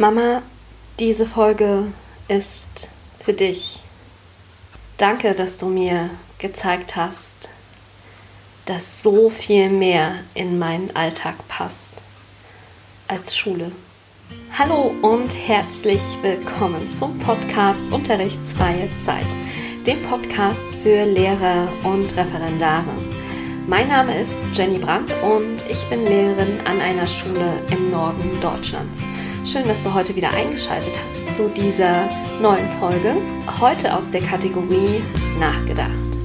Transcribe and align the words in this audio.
Mama, 0.00 0.40
diese 0.98 1.26
Folge 1.26 1.92
ist 2.26 2.88
für 3.18 3.34
dich. 3.34 3.80
Danke, 4.96 5.34
dass 5.34 5.58
du 5.58 5.66
mir 5.66 6.08
gezeigt 6.38 6.96
hast, 6.96 7.50
dass 8.64 9.02
so 9.02 9.28
viel 9.28 9.68
mehr 9.68 10.14
in 10.32 10.58
meinen 10.58 10.96
Alltag 10.96 11.34
passt 11.48 11.96
als 13.08 13.36
Schule. 13.36 13.72
Hallo 14.58 14.94
und 15.02 15.36
herzlich 15.46 16.00
willkommen 16.22 16.88
zum 16.88 17.18
Podcast 17.18 17.92
Unterrichtsfreie 17.92 18.88
Zeit, 18.96 19.36
dem 19.86 20.02
Podcast 20.04 20.76
für 20.76 21.04
Lehrer 21.04 21.68
und 21.84 22.16
Referendare. 22.16 23.19
Mein 23.70 23.86
Name 23.86 24.20
ist 24.20 24.36
Jenny 24.52 24.78
Brandt 24.78 25.14
und 25.22 25.64
ich 25.70 25.86
bin 25.86 26.04
Lehrerin 26.04 26.58
an 26.64 26.80
einer 26.80 27.06
Schule 27.06 27.52
im 27.70 27.92
Norden 27.92 28.28
Deutschlands. 28.40 29.04
Schön, 29.44 29.62
dass 29.68 29.84
du 29.84 29.94
heute 29.94 30.16
wieder 30.16 30.30
eingeschaltet 30.30 30.98
hast 30.98 31.36
zu 31.36 31.48
dieser 31.50 32.08
neuen 32.42 32.66
Folge. 32.66 33.14
Heute 33.60 33.94
aus 33.94 34.10
der 34.10 34.22
Kategorie 34.22 35.04
Nachgedacht. 35.38 36.18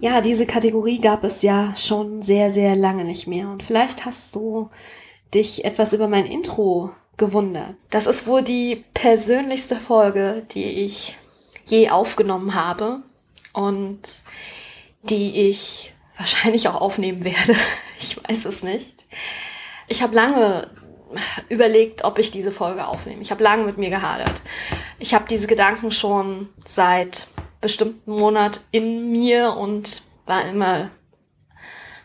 Ja, 0.00 0.22
diese 0.22 0.46
Kategorie 0.46 0.98
gab 0.98 1.22
es 1.22 1.42
ja 1.42 1.74
schon 1.76 2.22
sehr, 2.22 2.48
sehr 2.48 2.76
lange 2.76 3.04
nicht 3.04 3.26
mehr. 3.26 3.50
Und 3.50 3.62
vielleicht 3.62 4.06
hast 4.06 4.34
du 4.34 4.70
dich 5.34 5.66
etwas 5.66 5.92
über 5.92 6.08
mein 6.08 6.24
Intro 6.24 6.92
gewundert. 7.18 7.74
Das 7.90 8.06
ist 8.06 8.26
wohl 8.26 8.40
die 8.40 8.82
persönlichste 8.94 9.76
Folge, 9.76 10.46
die 10.52 10.64
ich 10.64 11.18
je 11.66 11.90
aufgenommen 11.90 12.54
habe 12.54 13.02
und 13.54 14.02
die 15.02 15.48
ich 15.48 15.94
wahrscheinlich 16.18 16.68
auch 16.68 16.80
aufnehmen 16.80 17.24
werde. 17.24 17.56
Ich 17.96 18.22
weiß 18.22 18.46
es 18.46 18.64
nicht. 18.64 19.06
Ich 19.86 20.02
habe 20.02 20.16
lange 20.16 20.68
überlegt, 21.48 22.02
ob 22.04 22.18
ich 22.18 22.32
diese 22.32 22.50
Folge 22.50 22.86
aufnehme. 22.86 23.22
Ich 23.22 23.30
habe 23.30 23.42
lange 23.42 23.62
mit 23.62 23.78
mir 23.78 23.88
gehadert. 23.88 24.42
Ich 24.98 25.14
habe 25.14 25.26
diese 25.30 25.46
Gedanken 25.46 25.92
schon 25.92 26.48
seit 26.66 27.28
bestimmten 27.60 28.10
Monat 28.10 28.60
in 28.72 29.12
mir 29.12 29.54
und 29.56 30.02
war 30.26 30.44
immer 30.46 30.90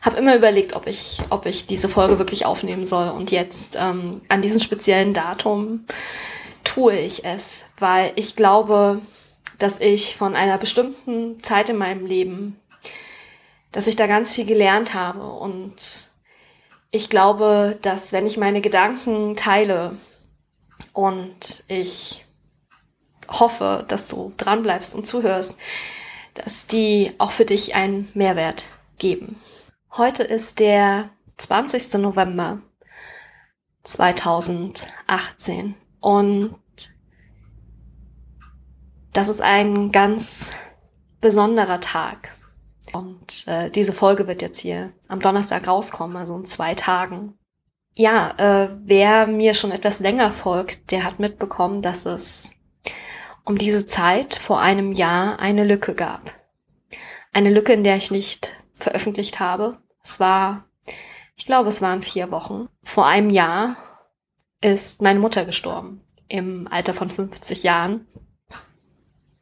habe 0.01 0.17
immer 0.17 0.35
überlegt, 0.35 0.75
ob 0.75 0.87
ich 0.87 1.21
ob 1.31 1.45
ich 1.47 1.65
diese 1.65 1.89
Folge 1.89 2.19
wirklich 2.19 2.45
aufnehmen 2.45 2.85
soll 2.85 3.09
und 3.09 3.31
jetzt 3.31 3.77
ähm, 3.81 4.21
an 4.29 4.41
diesem 4.41 4.61
speziellen 4.61 5.13
Datum 5.13 5.85
tue 6.63 6.97
ich 6.97 7.25
es, 7.25 7.65
weil 7.79 8.13
ich 8.15 8.35
glaube, 8.35 9.01
dass 9.59 9.79
ich 9.79 10.15
von 10.15 10.35
einer 10.35 10.57
bestimmten 10.57 11.41
Zeit 11.43 11.69
in 11.69 11.77
meinem 11.77 12.05
Leben, 12.05 12.59
dass 13.71 13.87
ich 13.87 13.95
da 13.95 14.07
ganz 14.07 14.33
viel 14.33 14.45
gelernt 14.45 14.93
habe 14.93 15.23
und 15.23 16.09
ich 16.91 17.09
glaube, 17.09 17.77
dass 17.81 18.11
wenn 18.13 18.25
ich 18.25 18.37
meine 18.37 18.61
Gedanken 18.61 19.35
teile 19.35 19.95
und 20.93 21.63
ich 21.67 22.25
hoffe, 23.27 23.85
dass 23.87 24.09
du 24.09 24.33
dran 24.37 24.63
bleibst 24.63 24.95
und 24.95 25.05
zuhörst, 25.05 25.55
dass 26.33 26.65
die 26.65 27.13
auch 27.19 27.31
für 27.31 27.45
dich 27.45 27.75
einen 27.75 28.09
Mehrwert 28.15 28.65
geben. 28.97 29.39
Heute 29.95 30.23
ist 30.23 30.59
der 30.59 31.09
20. 31.37 31.93
November 31.95 32.61
2018 33.83 35.75
und 35.99 36.55
das 39.19 39.27
ist 39.27 39.41
ein 39.41 39.91
ganz 39.91 40.49
besonderer 41.19 41.81
Tag. 41.81 42.37
Und 42.93 43.45
äh, 43.47 43.69
diese 43.69 43.91
Folge 43.91 44.27
wird 44.27 44.41
jetzt 44.41 44.59
hier 44.59 44.93
am 45.09 45.19
Donnerstag 45.19 45.67
rauskommen, 45.67 46.15
also 46.15 46.37
in 46.37 46.45
zwei 46.45 46.73
Tagen. 46.73 47.37
Ja, 47.95 48.33
äh, 48.37 48.69
wer 48.79 49.27
mir 49.27 49.55
schon 49.55 49.71
etwas 49.71 49.99
länger 49.99 50.31
folgt, 50.31 50.91
der 50.91 51.03
hat 51.03 51.19
mitbekommen, 51.19 51.81
dass 51.81 52.05
es 52.05 52.53
um 53.43 53.57
diese 53.57 53.85
Zeit 53.85 54.35
vor 54.35 54.61
einem 54.61 54.93
Jahr 54.93 55.39
eine 55.39 55.65
Lücke 55.65 55.95
gab. 55.95 56.33
Eine 57.33 57.49
Lücke, 57.49 57.73
in 57.73 57.83
der 57.83 57.97
ich 57.97 58.11
nicht 58.11 58.55
veröffentlicht 58.73 59.41
habe. 59.41 59.79
Es 60.01 60.21
war, 60.21 60.63
ich 61.35 61.45
glaube, 61.45 61.67
es 61.67 61.81
waren 61.81 62.03
vier 62.03 62.31
Wochen. 62.31 62.69
Vor 62.83 63.05
einem 63.05 63.31
Jahr 63.31 63.75
ist 64.61 65.01
meine 65.01 65.19
Mutter 65.19 65.43
gestorben, 65.43 66.05
im 66.29 66.69
Alter 66.71 66.93
von 66.93 67.09
50 67.09 67.63
Jahren. 67.63 68.07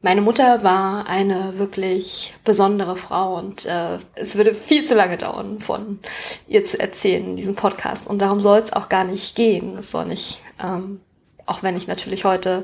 Meine 0.07 0.21
Mutter 0.21 0.63
war 0.63 1.07
eine 1.07 1.57
wirklich 1.57 2.33
besondere 2.45 2.95
Frau 2.95 3.35
und 3.35 3.65
äh, 3.65 3.97
es 4.15 4.37
würde 4.37 4.53
viel 4.53 4.85
zu 4.85 4.95
lange 4.95 5.17
dauern, 5.17 5.59
von 5.59 5.99
ihr 6.47 6.63
zu 6.63 6.79
erzählen 6.79 7.25
in 7.25 7.35
diesem 7.35 7.55
Podcast. 7.55 8.07
Und 8.07 8.21
darum 8.21 8.39
soll 8.39 8.59
es 8.59 8.71
auch 8.71 8.87
gar 8.87 9.03
nicht 9.03 9.35
gehen. 9.35 9.75
Es 9.77 9.91
soll 9.91 10.05
nicht, 10.05 10.39
ähm, 10.63 11.01
auch 11.45 11.61
wenn 11.61 11.75
ich 11.75 11.87
natürlich 11.87 12.23
heute 12.23 12.63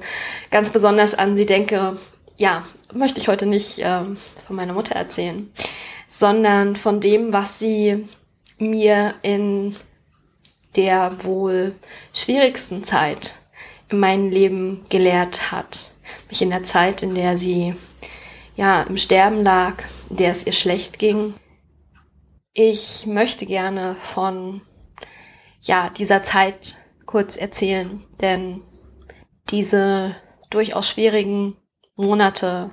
ganz 0.52 0.70
besonders 0.70 1.16
an 1.16 1.36
sie 1.36 1.46
denke, 1.46 1.98
ja, 2.38 2.64
möchte 2.94 3.20
ich 3.20 3.28
heute 3.28 3.46
nicht 3.46 3.80
ähm, 3.80 4.16
von 4.16 4.56
meiner 4.56 4.72
Mutter 4.72 4.96
erzählen, 4.96 5.52
sondern 6.08 6.78
von 6.78 7.02
dem, 7.02 7.34
was 7.34 7.60
sie 7.60 8.08
mir 8.58 9.16
in 9.22 9.76
der 10.78 11.26
wohl 11.26 11.76
schwierigsten 12.14 12.86
Zeit 12.86 13.36
in 13.90 14.00
meinem 14.00 14.30
Leben 14.30 14.86
gelehrt 14.88 15.52
hat 15.52 15.90
mich 16.34 16.42
in 16.42 16.50
der 16.50 16.64
Zeit, 16.64 17.04
in 17.04 17.14
der 17.14 17.38
sie 17.38 17.76
ja 18.56 18.82
im 18.82 18.98
Sterben 18.98 19.40
lag, 19.40 19.84
in 20.10 20.18
der 20.18 20.32
es 20.32 20.48
ihr 20.48 20.52
schlecht 20.52 20.98
ging. 20.98 21.36
Ich 22.54 23.06
möchte 23.06 23.46
gerne 23.46 23.94
von 23.94 24.62
ja 25.62 25.92
dieser 25.92 26.24
Zeit 26.24 26.78
kurz 27.06 27.36
erzählen, 27.36 28.04
denn 28.20 28.64
diese 29.52 30.16
durchaus 30.50 30.90
schwierigen 30.90 31.56
Monate, 31.96 32.72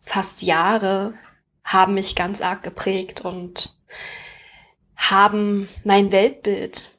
fast 0.00 0.42
Jahre, 0.42 1.14
haben 1.62 1.94
mich 1.94 2.16
ganz 2.16 2.40
arg 2.40 2.64
geprägt 2.64 3.20
und 3.20 3.76
haben 4.96 5.68
mein 5.84 6.10
Weltbild 6.10 6.90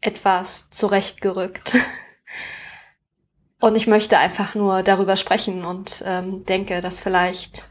etwas 0.00 0.70
zurechtgerückt. 0.70 1.76
Und 3.66 3.74
ich 3.74 3.88
möchte 3.88 4.16
einfach 4.16 4.54
nur 4.54 4.84
darüber 4.84 5.16
sprechen 5.16 5.64
und 5.64 6.04
ähm, 6.06 6.44
denke, 6.44 6.80
dass 6.80 7.02
vielleicht, 7.02 7.68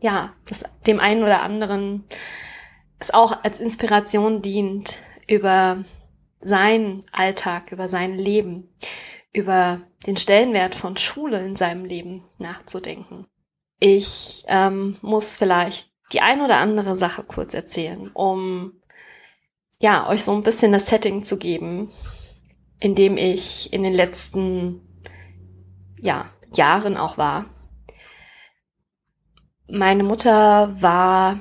ja, 0.00 0.32
dass 0.48 0.64
dem 0.88 0.98
einen 0.98 1.22
oder 1.22 1.40
anderen 1.40 2.02
es 2.98 3.14
auch 3.14 3.44
als 3.44 3.60
Inspiration 3.60 4.42
dient, 4.42 4.98
über 5.28 5.84
seinen 6.40 6.98
Alltag, 7.12 7.70
über 7.70 7.86
sein 7.86 8.14
Leben, 8.14 8.74
über 9.32 9.82
den 10.08 10.16
Stellenwert 10.16 10.74
von 10.74 10.96
Schule 10.96 11.38
in 11.46 11.54
seinem 11.54 11.84
Leben 11.84 12.24
nachzudenken. 12.38 13.28
Ich 13.78 14.42
ähm, 14.48 14.96
muss 15.00 15.36
vielleicht 15.36 15.90
die 16.12 16.22
ein 16.22 16.40
oder 16.40 16.56
andere 16.56 16.96
Sache 16.96 17.22
kurz 17.22 17.54
erzählen, 17.54 18.10
um 18.14 18.82
ja 19.78 20.08
euch 20.08 20.24
so 20.24 20.32
ein 20.32 20.42
bisschen 20.42 20.72
das 20.72 20.88
Setting 20.88 21.22
zu 21.22 21.38
geben, 21.38 21.92
in 22.80 22.96
dem 22.96 23.16
ich 23.16 23.72
in 23.72 23.84
den 23.84 23.94
letzten 23.94 24.82
ja, 26.06 26.30
Jahren 26.54 26.96
auch 26.96 27.18
war. 27.18 27.46
Meine 29.68 30.04
Mutter 30.04 30.80
war 30.80 31.38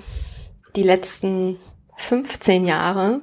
die 0.75 0.83
letzten 0.83 1.59
15 1.97 2.65
Jahre 2.65 3.21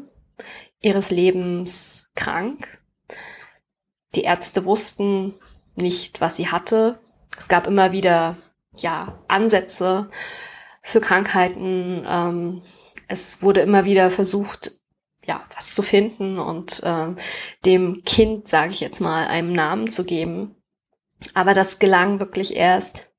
ihres 0.80 1.10
Lebens 1.10 2.08
krank. 2.14 2.80
Die 4.14 4.22
Ärzte 4.22 4.64
wussten 4.64 5.34
nicht, 5.74 6.20
was 6.20 6.36
sie 6.36 6.46
hatte. 6.46 7.00
Es 7.36 7.48
gab 7.48 7.66
immer 7.66 7.90
wieder, 7.90 8.36
ja, 8.76 9.18
Ansätze 9.26 10.10
für 10.80 11.00
Krankheiten. 11.00 12.04
Ähm, 12.06 12.62
es 13.08 13.42
wurde 13.42 13.62
immer 13.62 13.84
wieder 13.84 14.10
versucht, 14.10 14.78
ja, 15.24 15.44
was 15.56 15.74
zu 15.74 15.82
finden 15.82 16.38
und 16.38 16.82
ähm, 16.84 17.16
dem 17.64 18.04
Kind, 18.04 18.46
sage 18.46 18.70
ich 18.70 18.80
jetzt 18.80 19.00
mal, 19.00 19.26
einen 19.26 19.52
Namen 19.52 19.90
zu 19.90 20.04
geben. 20.04 20.61
Aber 21.34 21.54
das 21.54 21.78
gelang 21.78 22.20
wirklich 22.20 22.56
erst 22.56 23.10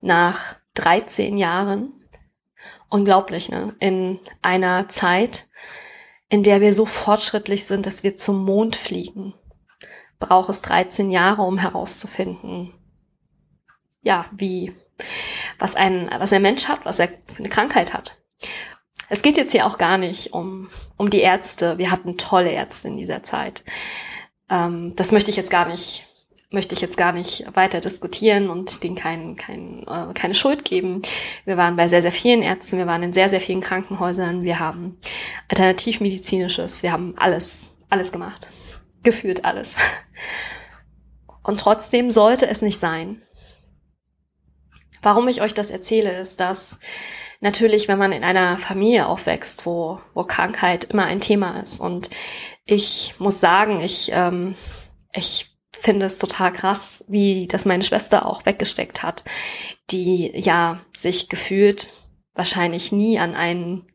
nach 0.00 0.56
13 0.74 1.36
Jahren. 1.36 1.92
Unglaublich, 2.88 3.48
ne? 3.48 3.74
In 3.78 4.18
einer 4.42 4.88
Zeit, 4.88 5.48
in 6.28 6.42
der 6.42 6.60
wir 6.60 6.72
so 6.72 6.86
fortschrittlich 6.86 7.66
sind, 7.66 7.86
dass 7.86 8.02
wir 8.02 8.16
zum 8.16 8.44
Mond 8.44 8.76
fliegen, 8.76 9.34
braucht 10.18 10.50
es 10.50 10.62
13 10.62 11.10
Jahre, 11.10 11.42
um 11.42 11.58
herauszufinden, 11.58 12.72
ja, 14.02 14.26
wie, 14.32 14.74
was 15.58 15.74
ein, 15.74 16.10
was 16.18 16.32
ein 16.32 16.42
Mensch 16.42 16.66
hat, 16.66 16.84
was 16.84 16.98
er 16.98 17.08
für 17.26 17.40
eine 17.40 17.48
Krankheit 17.48 17.92
hat. 17.92 18.18
Es 19.08 19.22
geht 19.22 19.36
jetzt 19.36 19.52
hier 19.52 19.66
auch 19.66 19.76
gar 19.76 19.98
nicht 19.98 20.32
um, 20.32 20.70
um 20.96 21.10
die 21.10 21.20
Ärzte. 21.20 21.78
Wir 21.78 21.90
hatten 21.90 22.16
tolle 22.16 22.52
Ärzte 22.52 22.88
in 22.88 22.96
dieser 22.96 23.22
Zeit. 23.22 23.64
Ähm, 24.48 24.94
das 24.94 25.10
möchte 25.10 25.30
ich 25.30 25.36
jetzt 25.36 25.50
gar 25.50 25.68
nicht 25.68 26.06
möchte 26.50 26.74
ich 26.74 26.80
jetzt 26.80 26.96
gar 26.96 27.12
nicht 27.12 27.44
weiter 27.54 27.80
diskutieren 27.80 28.50
und 28.50 28.82
denen 28.82 28.96
kein, 28.96 29.36
kein, 29.36 29.84
äh, 29.86 30.12
keine 30.14 30.34
Schuld 30.34 30.64
geben. 30.64 31.02
Wir 31.44 31.56
waren 31.56 31.76
bei 31.76 31.88
sehr, 31.88 32.02
sehr 32.02 32.12
vielen 32.12 32.42
Ärzten, 32.42 32.78
wir 32.78 32.86
waren 32.86 33.02
in 33.02 33.12
sehr, 33.12 33.28
sehr 33.28 33.40
vielen 33.40 33.60
Krankenhäusern, 33.60 34.42
wir 34.42 34.58
haben 34.58 34.98
alternativmedizinisches, 35.48 36.82
wir 36.82 36.92
haben 36.92 37.14
alles 37.16 37.76
alles 37.90 38.12
gemacht. 38.12 38.48
Gefühlt 39.02 39.44
alles. 39.44 39.76
Und 41.42 41.60
trotzdem 41.60 42.10
sollte 42.10 42.46
es 42.48 42.62
nicht 42.62 42.78
sein. 42.78 43.22
Warum 45.02 45.28
ich 45.28 45.42
euch 45.42 45.54
das 45.54 45.70
erzähle, 45.70 46.18
ist, 46.18 46.40
dass 46.40 46.78
natürlich, 47.40 47.88
wenn 47.88 47.98
man 47.98 48.12
in 48.12 48.22
einer 48.22 48.58
Familie 48.58 49.06
aufwächst, 49.06 49.64
wo, 49.66 50.00
wo 50.14 50.24
Krankheit 50.24 50.84
immer 50.84 51.04
ein 51.04 51.20
Thema 51.20 51.60
ist. 51.60 51.80
Und 51.80 52.10
ich 52.66 53.14
muss 53.18 53.40
sagen, 53.40 53.80
ich, 53.80 54.10
ähm, 54.12 54.54
ich 55.12 55.49
finde 55.72 56.06
es 56.06 56.18
total 56.18 56.52
krass, 56.52 57.04
wie 57.08 57.46
das 57.46 57.64
meine 57.64 57.84
Schwester 57.84 58.26
auch 58.26 58.46
weggesteckt 58.46 59.02
hat, 59.02 59.24
die 59.90 60.32
ja 60.34 60.80
sich 60.92 61.28
gefühlt 61.28 61.90
wahrscheinlich 62.34 62.92
nie 62.92 63.18
an 63.18 63.34
einen, 63.34 63.86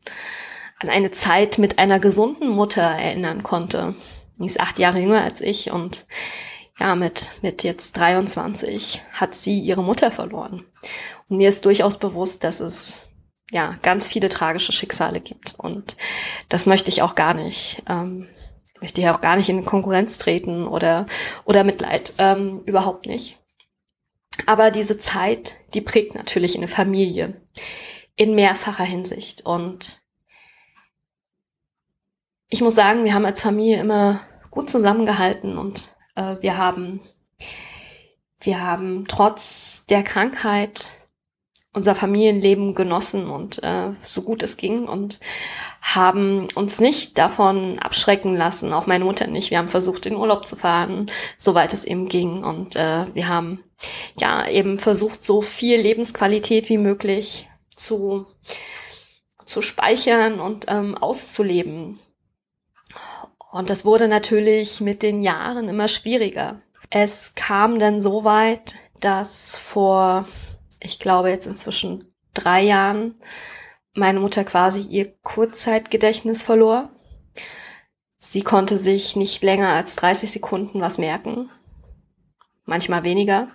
an 0.78 0.88
eine 0.88 1.10
Zeit 1.10 1.58
mit 1.58 1.78
einer 1.78 1.98
gesunden 2.00 2.48
Mutter 2.48 2.82
erinnern 2.82 3.42
konnte. 3.42 3.94
Die 4.38 4.46
ist 4.46 4.60
acht 4.60 4.78
Jahre 4.78 5.00
jünger 5.00 5.22
als 5.22 5.40
ich 5.40 5.70
und 5.70 6.06
ja, 6.78 6.94
mit, 6.94 7.30
mit 7.40 7.62
jetzt 7.62 7.96
23 7.96 9.02
hat 9.12 9.34
sie 9.34 9.60
ihre 9.60 9.82
Mutter 9.82 10.10
verloren. 10.10 10.66
Und 11.28 11.38
mir 11.38 11.48
ist 11.48 11.64
durchaus 11.64 11.98
bewusst, 11.98 12.44
dass 12.44 12.60
es 12.60 13.06
ja 13.50 13.76
ganz 13.82 14.08
viele 14.08 14.28
tragische 14.28 14.72
Schicksale 14.72 15.20
gibt. 15.20 15.54
Und 15.56 15.96
das 16.48 16.66
möchte 16.66 16.90
ich 16.90 17.02
auch 17.02 17.14
gar 17.14 17.34
nicht, 17.34 17.82
ähm, 17.88 18.28
möchte 18.86 19.00
ich 19.00 19.08
auch 19.08 19.20
gar 19.20 19.34
nicht 19.34 19.48
in 19.48 19.64
Konkurrenz 19.64 20.16
treten 20.18 20.64
oder, 20.64 21.06
oder 21.44 21.64
Mitleid. 21.64 22.12
Ähm, 22.18 22.62
überhaupt 22.66 23.06
nicht. 23.06 23.36
Aber 24.46 24.70
diese 24.70 24.96
Zeit, 24.96 25.56
die 25.74 25.80
prägt 25.80 26.14
natürlich 26.14 26.56
eine 26.56 26.68
Familie 26.68 27.40
in 28.14 28.36
mehrfacher 28.36 28.84
Hinsicht. 28.84 29.44
Und 29.44 30.02
ich 32.48 32.60
muss 32.60 32.76
sagen, 32.76 33.04
wir 33.04 33.12
haben 33.12 33.24
als 33.24 33.42
Familie 33.42 33.80
immer 33.80 34.20
gut 34.52 34.70
zusammengehalten 34.70 35.58
und 35.58 35.96
äh, 36.14 36.36
wir 36.40 36.56
haben, 36.56 37.00
wir 38.38 38.62
haben 38.62 39.04
trotz 39.08 39.84
der 39.86 40.04
Krankheit 40.04 40.90
unser 41.76 41.94
Familienleben 41.94 42.74
genossen 42.74 43.28
und 43.28 43.62
äh, 43.62 43.92
so 43.92 44.22
gut 44.22 44.42
es 44.42 44.56
ging 44.56 44.88
und 44.88 45.20
haben 45.82 46.48
uns 46.54 46.80
nicht 46.80 47.18
davon 47.18 47.78
abschrecken 47.78 48.34
lassen, 48.34 48.72
auch 48.72 48.86
meine 48.86 49.04
Mutter 49.04 49.26
nicht. 49.26 49.50
Wir 49.50 49.58
haben 49.58 49.68
versucht, 49.68 50.06
in 50.06 50.16
Urlaub 50.16 50.46
zu 50.46 50.56
fahren, 50.56 51.10
soweit 51.36 51.74
es 51.74 51.84
eben 51.84 52.08
ging. 52.08 52.44
Und 52.44 52.76
äh, 52.76 53.04
wir 53.12 53.28
haben 53.28 53.62
ja 54.18 54.48
eben 54.48 54.78
versucht, 54.78 55.22
so 55.22 55.42
viel 55.42 55.78
Lebensqualität 55.78 56.70
wie 56.70 56.78
möglich 56.78 57.46
zu, 57.74 58.24
zu 59.44 59.60
speichern 59.60 60.40
und 60.40 60.64
ähm, 60.68 60.96
auszuleben. 60.96 62.00
Und 63.52 63.68
das 63.68 63.84
wurde 63.84 64.08
natürlich 64.08 64.80
mit 64.80 65.02
den 65.02 65.22
Jahren 65.22 65.68
immer 65.68 65.88
schwieriger. 65.88 66.62
Es 66.88 67.34
kam 67.34 67.78
dann 67.78 68.00
so 68.00 68.24
weit, 68.24 68.76
dass 69.00 69.58
vor 69.58 70.24
ich 70.86 71.00
glaube 71.00 71.30
jetzt 71.30 71.46
inzwischen 71.46 72.04
drei 72.32 72.62
Jahren, 72.62 73.16
meine 73.94 74.20
Mutter 74.20 74.44
quasi 74.44 74.80
ihr 74.82 75.12
Kurzzeitgedächtnis 75.22 76.42
verlor. 76.42 76.90
Sie 78.18 78.42
konnte 78.42 78.78
sich 78.78 79.16
nicht 79.16 79.42
länger 79.42 79.70
als 79.70 79.96
30 79.96 80.30
Sekunden 80.30 80.80
was 80.80 80.98
merken, 80.98 81.50
manchmal 82.64 83.04
weniger. 83.04 83.48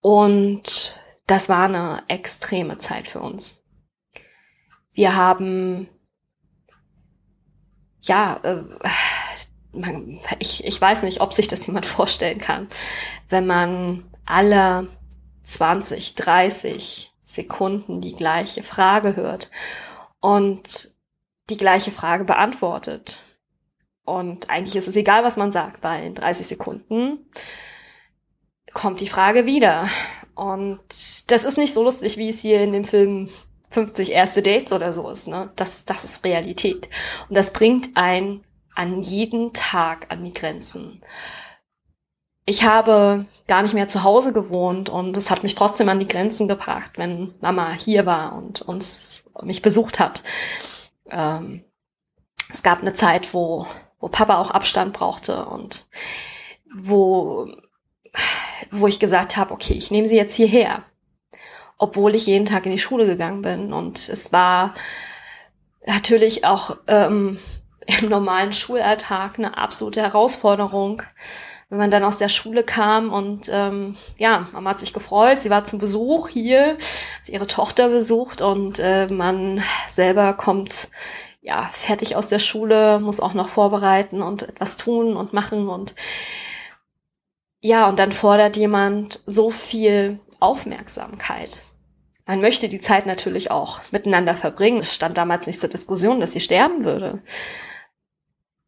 Und 0.00 1.00
das 1.26 1.48
war 1.48 1.66
eine 1.66 2.02
extreme 2.08 2.78
Zeit 2.78 3.06
für 3.06 3.20
uns. 3.20 3.62
Wir 4.92 5.14
haben, 5.14 5.88
ja, 8.00 8.40
äh, 8.42 8.64
ich, 10.38 10.64
ich 10.64 10.80
weiß 10.80 11.02
nicht, 11.02 11.20
ob 11.20 11.32
sich 11.32 11.48
das 11.48 11.66
jemand 11.66 11.86
vorstellen 11.98 12.40
kann, 12.40 12.68
wenn 13.28 13.46
man 13.46 14.10
alle 14.24 14.88
20, 15.48 16.14
30 16.14 17.12
Sekunden 17.24 18.00
die 18.00 18.14
gleiche 18.14 18.62
Frage 18.62 19.16
hört 19.16 19.50
und 20.20 20.94
die 21.48 21.56
gleiche 21.56 21.90
Frage 21.90 22.24
beantwortet. 22.24 23.18
Und 24.04 24.50
eigentlich 24.50 24.76
ist 24.76 24.88
es 24.88 24.96
egal, 24.96 25.24
was 25.24 25.36
man 25.36 25.50
sagt, 25.50 25.82
weil 25.82 26.04
in 26.04 26.14
30 26.14 26.46
Sekunden 26.46 27.30
kommt 28.74 29.00
die 29.00 29.08
Frage 29.08 29.46
wieder. 29.46 29.88
Und 30.34 30.80
das 31.30 31.44
ist 31.44 31.58
nicht 31.58 31.72
so 31.72 31.82
lustig, 31.82 32.18
wie 32.18 32.28
es 32.28 32.40
hier 32.40 32.62
in 32.62 32.72
dem 32.72 32.84
Film 32.84 33.28
50 33.70 34.12
erste 34.12 34.42
Dates 34.42 34.72
oder 34.72 34.92
so 34.92 35.08
ist. 35.08 35.28
Ne? 35.28 35.50
Das, 35.56 35.84
das 35.86 36.04
ist 36.04 36.24
Realität. 36.24 36.88
Und 37.28 37.36
das 37.36 37.52
bringt 37.52 37.96
einen 37.96 38.44
an 38.74 39.02
jeden 39.02 39.52
Tag 39.54 40.06
an 40.10 40.24
die 40.24 40.34
Grenzen 40.34 41.02
ich 42.48 42.64
habe 42.64 43.26
gar 43.46 43.60
nicht 43.60 43.74
mehr 43.74 43.88
zu 43.88 44.04
Hause 44.04 44.32
gewohnt 44.32 44.88
und 44.88 45.18
es 45.18 45.30
hat 45.30 45.42
mich 45.42 45.54
trotzdem 45.54 45.90
an 45.90 45.98
die 46.00 46.06
Grenzen 46.06 46.48
gebracht, 46.48 46.92
wenn 46.96 47.34
Mama 47.42 47.72
hier 47.72 48.06
war 48.06 48.34
und 48.36 48.62
uns 48.62 49.24
mich 49.42 49.60
besucht 49.60 49.98
hat. 49.98 50.22
Ähm, 51.10 51.62
es 52.48 52.62
gab 52.62 52.80
eine 52.80 52.94
Zeit, 52.94 53.34
wo, 53.34 53.66
wo 54.00 54.08
Papa 54.08 54.38
auch 54.38 54.50
Abstand 54.50 54.94
brauchte 54.94 55.44
und 55.44 55.88
wo, 56.74 57.48
wo 58.70 58.86
ich 58.86 58.98
gesagt 58.98 59.36
habe, 59.36 59.52
okay, 59.52 59.74
ich 59.74 59.90
nehme 59.90 60.08
sie 60.08 60.16
jetzt 60.16 60.34
hierher, 60.34 60.84
obwohl 61.76 62.14
ich 62.14 62.26
jeden 62.26 62.46
Tag 62.46 62.64
in 62.64 62.72
die 62.72 62.78
Schule 62.78 63.04
gegangen 63.04 63.42
bin. 63.42 63.74
Und 63.74 64.08
es 64.08 64.32
war 64.32 64.72
natürlich 65.84 66.46
auch 66.46 66.78
ähm, 66.86 67.38
im 68.00 68.08
normalen 68.08 68.54
Schulalltag 68.54 69.38
eine 69.38 69.58
absolute 69.58 70.00
Herausforderung, 70.00 71.02
wenn 71.68 71.78
man 71.78 71.90
dann 71.90 72.04
aus 72.04 72.16
der 72.18 72.28
Schule 72.28 72.64
kam 72.64 73.12
und 73.12 73.50
ähm, 73.52 73.94
ja, 74.16 74.48
Mama 74.52 74.70
hat 74.70 74.80
sich 74.80 74.94
gefreut, 74.94 75.42
sie 75.42 75.50
war 75.50 75.64
zum 75.64 75.78
Besuch 75.78 76.28
hier, 76.28 76.78
hat 77.20 77.28
ihre 77.28 77.46
Tochter 77.46 77.88
besucht 77.88 78.40
und 78.40 78.78
äh, 78.78 79.06
man 79.08 79.62
selber 79.88 80.32
kommt 80.32 80.88
ja 81.42 81.68
fertig 81.70 82.16
aus 82.16 82.28
der 82.28 82.38
Schule, 82.38 83.00
muss 83.00 83.20
auch 83.20 83.34
noch 83.34 83.48
vorbereiten 83.48 84.22
und 84.22 84.42
etwas 84.42 84.76
tun 84.76 85.16
und 85.16 85.32
machen 85.32 85.68
und 85.68 85.94
ja, 87.60 87.88
und 87.88 87.98
dann 87.98 88.12
fordert 88.12 88.56
jemand 88.56 89.20
so 89.26 89.50
viel 89.50 90.20
Aufmerksamkeit. 90.38 91.62
Man 92.24 92.40
möchte 92.40 92.68
die 92.68 92.80
Zeit 92.80 93.06
natürlich 93.06 93.50
auch 93.50 93.80
miteinander 93.90 94.34
verbringen. 94.34 94.80
Es 94.80 94.94
stand 94.94 95.18
damals 95.18 95.46
nicht 95.46 95.60
zur 95.60 95.70
Diskussion, 95.70 96.20
dass 96.20 96.32
sie 96.32 96.40
sterben 96.40 96.84
würde. 96.84 97.22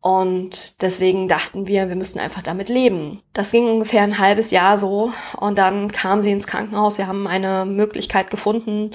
Und 0.01 0.81
deswegen 0.81 1.29
dachten 1.29 1.67
wir, 1.67 1.89
wir 1.89 1.97
müssten 1.97 2.21
einfach 2.21 2.43
damit 2.43 2.71
leben. 2.71 3.23
Das 3.35 3.53
ging 3.53 3.69
ungefähr 3.69 4.03
ein 4.03 4.19
halbes 4.19 4.51
Jahr 4.51 4.79
so. 4.79 5.13
Und 5.39 5.59
dann 5.59 5.93
kam 5.93 6.23
sie 6.23 6.33
ins 6.33 6.47
Krankenhaus. 6.47 6.97
Wir 6.97 7.07
haben 7.07 7.27
eine 7.27 7.67
Möglichkeit 7.67 8.31
gefunden, 8.31 8.91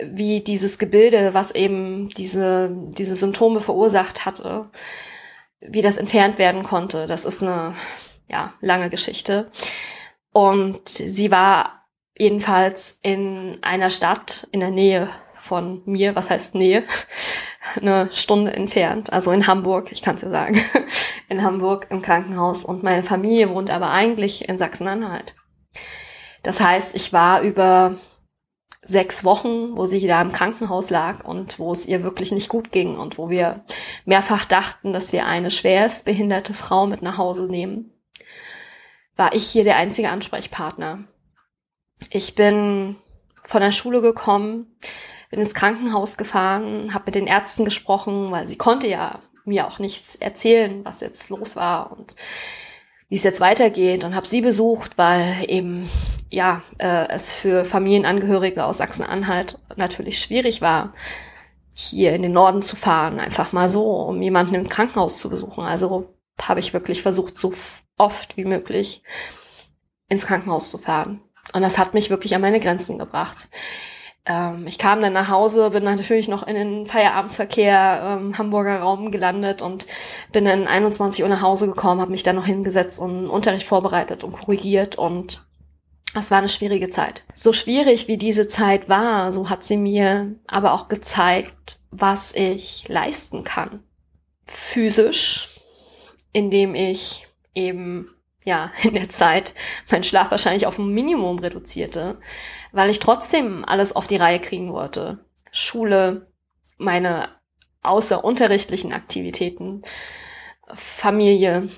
wie 0.00 0.40
dieses 0.40 0.78
Gebilde, 0.78 1.34
was 1.34 1.50
eben 1.50 2.08
diese, 2.10 2.70
diese 2.72 3.16
Symptome 3.16 3.60
verursacht 3.60 4.26
hatte, 4.26 4.70
wie 5.60 5.82
das 5.82 5.98
entfernt 5.98 6.38
werden 6.38 6.62
konnte. 6.62 7.06
Das 7.06 7.24
ist 7.24 7.42
eine, 7.42 7.74
ja, 8.28 8.52
lange 8.60 8.90
Geschichte. 8.90 9.50
Und 10.32 10.88
sie 10.88 11.32
war 11.32 11.84
jedenfalls 12.16 12.98
in 13.02 13.58
einer 13.62 13.90
Stadt 13.90 14.46
in 14.52 14.60
der 14.60 14.70
Nähe 14.70 15.08
von 15.34 15.82
mir, 15.84 16.14
was 16.14 16.30
heißt 16.30 16.54
Nähe, 16.54 16.84
eine 17.76 18.08
Stunde 18.12 18.52
entfernt, 18.52 19.12
also 19.12 19.30
in 19.30 19.46
Hamburg, 19.46 19.92
ich 19.92 20.02
kann 20.02 20.16
es 20.16 20.22
ja 20.22 20.30
sagen, 20.30 20.60
in 21.28 21.42
Hamburg 21.42 21.86
im 21.90 22.02
Krankenhaus 22.02 22.64
und 22.64 22.82
meine 22.82 23.02
Familie 23.02 23.50
wohnt 23.50 23.70
aber 23.70 23.90
eigentlich 23.90 24.48
in 24.48 24.58
Sachsen-Anhalt. 24.58 25.34
Das 26.42 26.60
heißt, 26.60 26.94
ich 26.94 27.12
war 27.12 27.42
über 27.42 27.94
sechs 28.82 29.24
Wochen, 29.24 29.76
wo 29.76 29.86
sie 29.86 30.06
da 30.06 30.22
im 30.22 30.32
Krankenhaus 30.32 30.90
lag 30.90 31.24
und 31.24 31.58
wo 31.58 31.72
es 31.72 31.86
ihr 31.86 32.02
wirklich 32.02 32.32
nicht 32.32 32.48
gut 32.48 32.72
ging 32.72 32.96
und 32.96 33.18
wo 33.18 33.28
wir 33.28 33.64
mehrfach 34.04 34.44
dachten, 34.44 34.92
dass 34.92 35.12
wir 35.12 35.26
eine 35.26 35.50
schwerst 35.50 36.04
behinderte 36.04 36.54
Frau 36.54 36.86
mit 36.86 37.02
nach 37.02 37.18
Hause 37.18 37.46
nehmen, 37.46 37.92
war 39.16 39.34
ich 39.34 39.46
hier 39.46 39.64
der 39.64 39.76
einzige 39.76 40.10
Ansprechpartner. 40.10 41.04
Ich 42.10 42.34
bin 42.34 42.96
von 43.42 43.60
der 43.60 43.72
Schule 43.72 44.00
gekommen, 44.00 44.78
bin 45.30 45.40
ins 45.40 45.54
Krankenhaus 45.54 46.16
gefahren, 46.16 46.94
habe 46.94 47.04
mit 47.06 47.14
den 47.14 47.26
Ärzten 47.26 47.64
gesprochen, 47.64 48.30
weil 48.30 48.46
sie 48.46 48.56
konnte 48.56 48.88
ja 48.88 49.20
mir 49.44 49.66
auch 49.66 49.78
nichts 49.78 50.16
erzählen, 50.16 50.84
was 50.84 51.00
jetzt 51.00 51.30
los 51.30 51.56
war 51.56 51.92
und 51.92 52.14
wie 53.08 53.16
es 53.16 53.22
jetzt 53.22 53.40
weitergeht 53.40 54.04
und 54.04 54.14
habe 54.14 54.26
sie 54.26 54.42
besucht, 54.42 54.98
weil 54.98 55.44
eben 55.48 55.88
ja 56.30 56.62
äh, 56.78 57.08
es 57.08 57.32
für 57.32 57.64
Familienangehörige 57.64 58.64
aus 58.64 58.78
Sachsen-Anhalt 58.78 59.58
natürlich 59.76 60.18
schwierig 60.18 60.60
war, 60.60 60.92
hier 61.74 62.12
in 62.12 62.22
den 62.22 62.32
Norden 62.32 62.60
zu 62.60 62.76
fahren, 62.76 63.20
einfach 63.20 63.52
mal 63.52 63.70
so, 63.70 63.84
um 63.86 64.20
jemanden 64.20 64.54
im 64.54 64.68
Krankenhaus 64.68 65.20
zu 65.20 65.30
besuchen. 65.30 65.64
Also 65.64 66.14
habe 66.42 66.60
ich 66.60 66.74
wirklich 66.74 67.00
versucht, 67.00 67.38
so 67.38 67.52
oft 67.96 68.36
wie 68.36 68.44
möglich 68.44 69.02
ins 70.08 70.26
Krankenhaus 70.26 70.70
zu 70.70 70.78
fahren. 70.78 71.22
Und 71.54 71.62
das 71.62 71.78
hat 71.78 71.94
mich 71.94 72.10
wirklich 72.10 72.34
an 72.34 72.42
meine 72.42 72.60
Grenzen 72.60 72.98
gebracht 72.98 73.48
ähm, 74.28 74.66
ich 74.66 74.78
kam 74.78 75.00
dann 75.00 75.14
nach 75.14 75.30
Hause, 75.30 75.70
bin 75.70 75.84
natürlich 75.84 76.28
noch 76.28 76.46
in 76.46 76.54
den 76.54 76.86
Feierabendsverkehr 76.86 78.18
ähm, 78.20 78.36
Hamburger 78.36 78.80
Raum 78.80 79.10
gelandet 79.10 79.62
und 79.62 79.86
bin 80.32 80.44
dann 80.44 80.68
21 80.68 81.22
Uhr 81.22 81.30
nach 81.30 81.42
Hause 81.42 81.66
gekommen, 81.66 82.00
habe 82.00 82.10
mich 82.10 82.22
dann 82.22 82.36
noch 82.36 82.46
hingesetzt 82.46 83.00
und 83.00 83.28
Unterricht 83.28 83.66
vorbereitet 83.66 84.22
und 84.24 84.32
korrigiert 84.32 84.96
und 84.96 85.44
das 86.14 86.30
war 86.30 86.38
eine 86.38 86.48
schwierige 86.48 86.90
Zeit. 86.90 87.24
So 87.34 87.52
schwierig 87.52 88.08
wie 88.08 88.16
diese 88.16 88.48
Zeit 88.48 88.88
war, 88.88 89.32
so 89.32 89.50
hat 89.50 89.64
sie 89.64 89.76
mir 89.76 90.34
aber 90.46 90.72
auch 90.72 90.88
gezeigt, 90.88 91.80
was 91.90 92.34
ich 92.34 92.86
leisten 92.88 93.44
kann. 93.44 93.82
Physisch, 94.44 95.60
indem 96.32 96.74
ich 96.74 97.26
eben 97.54 98.10
ja, 98.44 98.72
in 98.82 98.94
der 98.94 99.08
Zeit 99.08 99.54
meinen 99.90 100.02
Schlaf 100.02 100.30
wahrscheinlich 100.30 100.66
auf 100.66 100.78
ein 100.78 100.92
Minimum 100.92 101.38
reduzierte, 101.38 102.18
weil 102.72 102.90
ich 102.90 102.98
trotzdem 102.98 103.64
alles 103.64 103.94
auf 103.94 104.06
die 104.06 104.16
Reihe 104.16 104.40
kriegen 104.40 104.72
wollte. 104.72 105.24
Schule, 105.50 106.30
meine 106.76 107.28
außerunterrichtlichen 107.82 108.92
Aktivitäten, 108.92 109.82
Familie, 110.72 111.68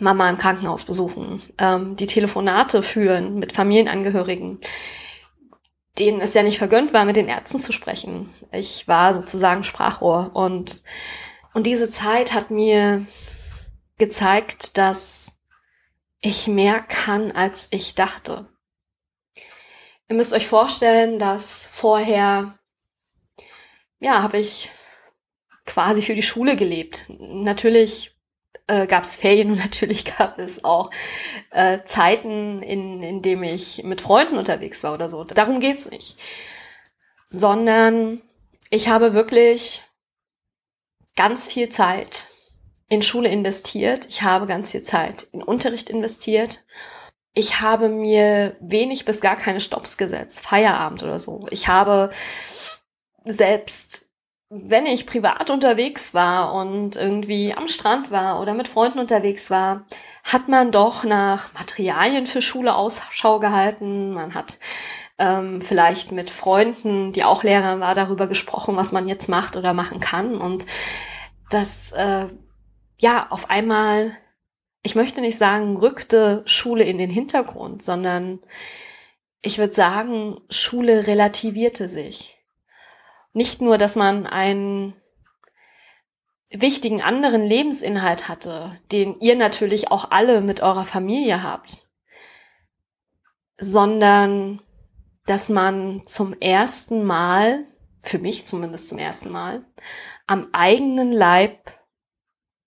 Mama 0.00 0.30
im 0.30 0.38
Krankenhaus 0.38 0.84
besuchen, 0.84 1.42
ähm, 1.58 1.94
die 1.96 2.06
Telefonate 2.06 2.82
führen 2.82 3.38
mit 3.38 3.52
Familienangehörigen, 3.52 4.58
denen 5.98 6.20
es 6.20 6.34
ja 6.34 6.42
nicht 6.42 6.58
vergönnt 6.58 6.92
war, 6.94 7.04
mit 7.04 7.16
den 7.16 7.28
Ärzten 7.28 7.58
zu 7.58 7.72
sprechen. 7.72 8.30
Ich 8.50 8.88
war 8.88 9.12
sozusagen 9.12 9.62
Sprachrohr 9.62 10.30
und, 10.34 10.82
und 11.52 11.66
diese 11.66 11.90
Zeit 11.90 12.32
hat 12.34 12.50
mir 12.50 13.06
gezeigt, 13.98 14.78
dass 14.78 15.36
ich 16.20 16.48
mehr 16.48 16.80
kann, 16.80 17.30
als 17.32 17.68
ich 17.70 17.94
dachte. 17.94 18.48
Ihr 20.14 20.18
müsst 20.18 20.32
euch 20.32 20.46
vorstellen, 20.46 21.18
dass 21.18 21.66
vorher, 21.66 22.56
ja, 23.98 24.22
habe 24.22 24.38
ich 24.38 24.70
quasi 25.66 26.02
für 26.02 26.14
die 26.14 26.22
Schule 26.22 26.54
gelebt. 26.54 27.06
Natürlich 27.08 28.14
äh, 28.68 28.86
gab 28.86 29.02
es 29.02 29.16
Ferien 29.16 29.50
und 29.50 29.58
natürlich 29.64 30.04
gab 30.04 30.38
es 30.38 30.62
auch 30.62 30.92
äh, 31.50 31.82
Zeiten, 31.82 32.62
in, 32.62 33.02
in 33.02 33.22
dem 33.22 33.42
ich 33.42 33.82
mit 33.82 34.00
Freunden 34.00 34.38
unterwegs 34.38 34.84
war 34.84 34.94
oder 34.94 35.08
so. 35.08 35.24
Darum 35.24 35.58
geht's 35.58 35.90
nicht. 35.90 36.16
Sondern 37.26 38.22
ich 38.70 38.86
habe 38.86 39.14
wirklich 39.14 39.82
ganz 41.16 41.52
viel 41.52 41.70
Zeit 41.70 42.28
in 42.88 43.02
Schule 43.02 43.30
investiert. 43.30 44.06
Ich 44.08 44.22
habe 44.22 44.46
ganz 44.46 44.70
viel 44.70 44.82
Zeit 44.82 45.26
in 45.32 45.42
Unterricht 45.42 45.90
investiert. 45.90 46.62
Ich 47.34 47.60
habe 47.60 47.88
mir 47.88 48.56
wenig 48.60 49.04
bis 49.04 49.20
gar 49.20 49.36
keine 49.36 49.60
Stops 49.60 49.96
gesetzt, 49.96 50.46
Feierabend 50.46 51.02
oder 51.02 51.18
so. 51.18 51.46
Ich 51.50 51.68
habe 51.68 52.10
selbst, 53.24 54.10
wenn 54.50 54.86
ich 54.86 55.06
privat 55.06 55.50
unterwegs 55.50 56.14
war 56.14 56.54
und 56.54 56.96
irgendwie 56.96 57.52
am 57.54 57.66
Strand 57.66 58.10
war 58.10 58.40
oder 58.40 58.54
mit 58.54 58.68
Freunden 58.68 59.00
unterwegs 59.00 59.50
war, 59.50 59.84
hat 60.22 60.48
man 60.48 60.70
doch 60.70 61.04
nach 61.04 61.52
Materialien 61.54 62.26
für 62.26 62.40
Schule 62.40 62.74
Ausschau 62.74 63.40
gehalten. 63.40 64.12
Man 64.12 64.34
hat 64.34 64.58
ähm, 65.18 65.60
vielleicht 65.60 66.12
mit 66.12 66.30
Freunden, 66.30 67.12
die 67.12 67.24
auch 67.24 67.42
Lehrer 67.42 67.80
war, 67.80 67.94
darüber 67.94 68.28
gesprochen, 68.28 68.76
was 68.76 68.92
man 68.92 69.08
jetzt 69.08 69.28
macht 69.28 69.56
oder 69.56 69.72
machen 69.74 69.98
kann. 70.00 70.36
Und 70.36 70.66
das 71.50 71.92
äh, 71.92 72.28
ja, 73.00 73.26
auf 73.30 73.50
einmal, 73.50 74.12
ich 74.84 74.94
möchte 74.94 75.22
nicht 75.22 75.38
sagen, 75.38 75.78
rückte 75.78 76.42
Schule 76.44 76.84
in 76.84 76.98
den 76.98 77.08
Hintergrund, 77.08 77.82
sondern 77.82 78.38
ich 79.40 79.58
würde 79.58 79.72
sagen, 79.72 80.40
Schule 80.50 81.06
relativierte 81.06 81.88
sich. 81.88 82.38
Nicht 83.32 83.62
nur, 83.62 83.78
dass 83.78 83.96
man 83.96 84.26
einen 84.26 84.94
wichtigen 86.50 87.00
anderen 87.00 87.42
Lebensinhalt 87.42 88.28
hatte, 88.28 88.78
den 88.92 89.18
ihr 89.20 89.36
natürlich 89.36 89.90
auch 89.90 90.10
alle 90.10 90.42
mit 90.42 90.60
eurer 90.60 90.84
Familie 90.84 91.42
habt, 91.42 91.88
sondern 93.56 94.60
dass 95.24 95.48
man 95.48 96.02
zum 96.06 96.34
ersten 96.34 97.04
Mal, 97.04 97.66
für 98.00 98.18
mich 98.18 98.46
zumindest 98.46 98.90
zum 98.90 98.98
ersten 98.98 99.30
Mal, 99.30 99.64
am 100.26 100.48
eigenen 100.52 101.10
Leib 101.10 101.72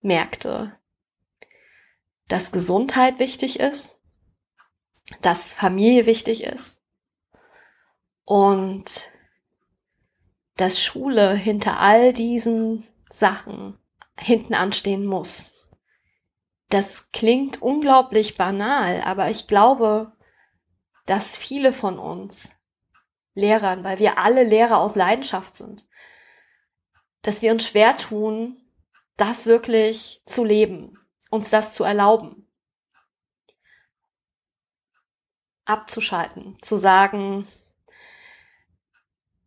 merkte, 0.01 0.76
dass 2.27 2.51
Gesundheit 2.51 3.19
wichtig 3.19 3.59
ist, 3.59 3.97
dass 5.21 5.53
Familie 5.53 6.05
wichtig 6.05 6.43
ist 6.43 6.81
und 8.25 9.09
dass 10.57 10.83
Schule 10.83 11.33
hinter 11.33 11.79
all 11.79 12.11
diesen 12.11 12.85
Sachen 13.09 13.77
hinten 14.19 14.53
anstehen 14.53 15.05
muss. 15.05 15.51
Das 16.69 17.11
klingt 17.11 17.61
unglaublich 17.61 18.35
banal, 18.35 19.01
aber 19.01 19.29
ich 19.29 19.47
glaube, 19.47 20.11
dass 21.05 21.37
viele 21.37 21.71
von 21.71 21.97
uns 21.97 22.51
Lehrern, 23.33 23.83
weil 23.83 23.99
wir 23.99 24.17
alle 24.17 24.43
Lehrer 24.43 24.79
aus 24.79 24.95
Leidenschaft 24.95 25.55
sind, 25.55 25.87
dass 27.21 27.41
wir 27.41 27.51
uns 27.51 27.67
schwer 27.67 27.95
tun, 27.95 28.61
das 29.15 29.45
wirklich 29.45 30.21
zu 30.25 30.43
leben, 30.43 30.97
uns 31.29 31.49
das 31.49 31.73
zu 31.73 31.83
erlauben. 31.83 32.47
Abzuschalten, 35.65 36.57
zu 36.61 36.77
sagen, 36.77 37.45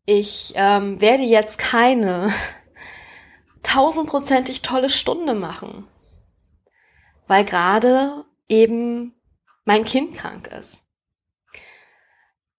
ich 0.04 0.52
ähm, 0.56 1.00
werde 1.00 1.22
jetzt 1.22 1.58
keine 1.58 2.32
tausendprozentig 3.62 4.60
tolle 4.60 4.90
Stunde 4.90 5.34
machen, 5.34 5.86
weil 7.26 7.44
gerade 7.44 8.24
eben 8.48 9.14
mein 9.64 9.84
Kind 9.84 10.16
krank 10.16 10.48
ist, 10.48 10.84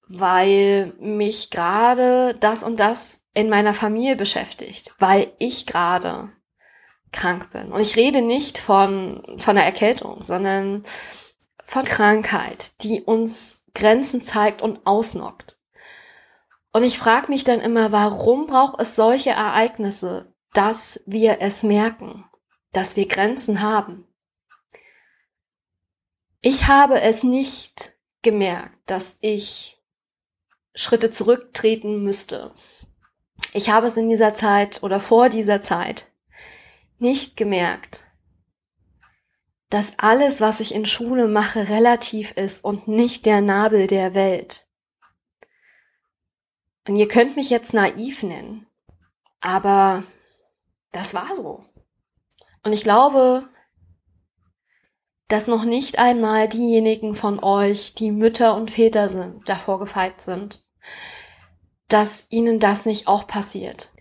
weil 0.07 0.93
mich 0.99 1.51
gerade 1.51 2.35
das 2.39 2.63
und 2.63 2.79
das 2.79 3.21
in 3.33 3.49
meiner 3.49 3.73
Familie 3.73 4.15
beschäftigt, 4.15 4.95
weil 4.97 5.33
ich 5.37 5.67
gerade 5.67 6.31
krank 7.11 7.51
bin. 7.51 7.71
Und 7.71 7.81
ich 7.81 7.95
rede 7.95 8.21
nicht 8.21 8.57
von, 8.57 9.23
von 9.37 9.55
der 9.55 9.65
Erkältung, 9.65 10.21
sondern 10.21 10.83
von 11.63 11.85
Krankheit, 11.85 12.81
die 12.83 13.01
uns 13.01 13.63
Grenzen 13.73 14.21
zeigt 14.21 14.61
und 14.61 14.85
ausnockt. 14.85 15.59
Und 16.73 16.83
ich 16.83 16.97
frage 16.97 17.27
mich 17.29 17.43
dann 17.43 17.59
immer, 17.59 17.91
warum 17.91 18.47
braucht 18.47 18.79
es 18.79 18.95
solche 18.95 19.31
Ereignisse, 19.31 20.33
dass 20.53 21.01
wir 21.05 21.41
es 21.41 21.63
merken, 21.63 22.25
dass 22.71 22.95
wir 22.95 23.07
Grenzen 23.07 23.61
haben? 23.61 24.07
Ich 26.41 26.67
habe 26.67 27.01
es 27.01 27.23
nicht 27.23 27.93
gemerkt, 28.21 28.77
dass 28.85 29.17
ich 29.21 29.81
Schritte 30.73 31.11
zurücktreten 31.11 32.03
müsste. 32.03 32.53
Ich 33.53 33.69
habe 33.69 33.87
es 33.87 33.97
in 33.97 34.09
dieser 34.09 34.33
Zeit 34.33 34.81
oder 34.83 34.99
vor 34.99 35.29
dieser 35.29 35.61
Zeit 35.61 36.10
nicht 37.01 37.35
gemerkt, 37.35 38.07
dass 39.69 39.97
alles, 39.97 40.41
was 40.41 40.59
ich 40.59 40.75
in 40.75 40.85
Schule 40.85 41.27
mache, 41.27 41.69
relativ 41.69 42.31
ist 42.31 42.63
und 42.63 42.87
nicht 42.87 43.25
der 43.25 43.41
Nabel 43.41 43.87
der 43.87 44.13
Welt. 44.13 44.67
Und 46.87 46.97
ihr 46.97 47.07
könnt 47.07 47.35
mich 47.35 47.49
jetzt 47.49 47.73
naiv 47.73 48.23
nennen, 48.23 48.67
aber 49.39 50.03
das 50.91 51.13
war 51.13 51.33
so. 51.35 51.63
Und 52.63 52.73
ich 52.73 52.83
glaube, 52.83 53.47
dass 55.27 55.47
noch 55.47 55.63
nicht 55.63 55.97
einmal 55.99 56.49
diejenigen 56.49 57.15
von 57.15 57.41
euch, 57.41 57.93
die 57.93 58.11
Mütter 58.11 58.55
und 58.55 58.69
Väter 58.69 59.07
sind, 59.07 59.47
davor 59.47 59.79
gefeit 59.79 60.19
sind, 60.19 60.61
dass 61.87 62.27
ihnen 62.29 62.59
das 62.59 62.85
nicht 62.85 63.07
auch 63.07 63.25
passiert. 63.27 63.93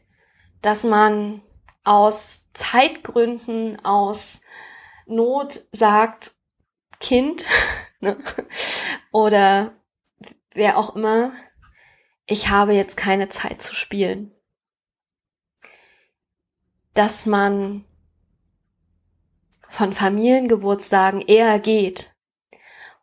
Dass 0.62 0.82
man 0.82 1.42
aus 1.84 2.46
Zeitgründen, 2.52 3.84
aus 3.84 4.42
Not 5.06 5.60
sagt 5.72 6.32
Kind 7.00 7.46
ne? 8.00 8.22
oder 9.10 9.72
wer 10.52 10.76
auch 10.76 10.94
immer, 10.96 11.32
ich 12.26 12.48
habe 12.48 12.74
jetzt 12.74 12.96
keine 12.96 13.28
Zeit 13.28 13.62
zu 13.62 13.74
spielen. 13.74 14.32
Dass 16.94 17.26
man 17.26 17.84
von 19.66 19.92
Familiengeburtstagen 19.92 21.20
eher 21.20 21.58
geht. 21.60 22.14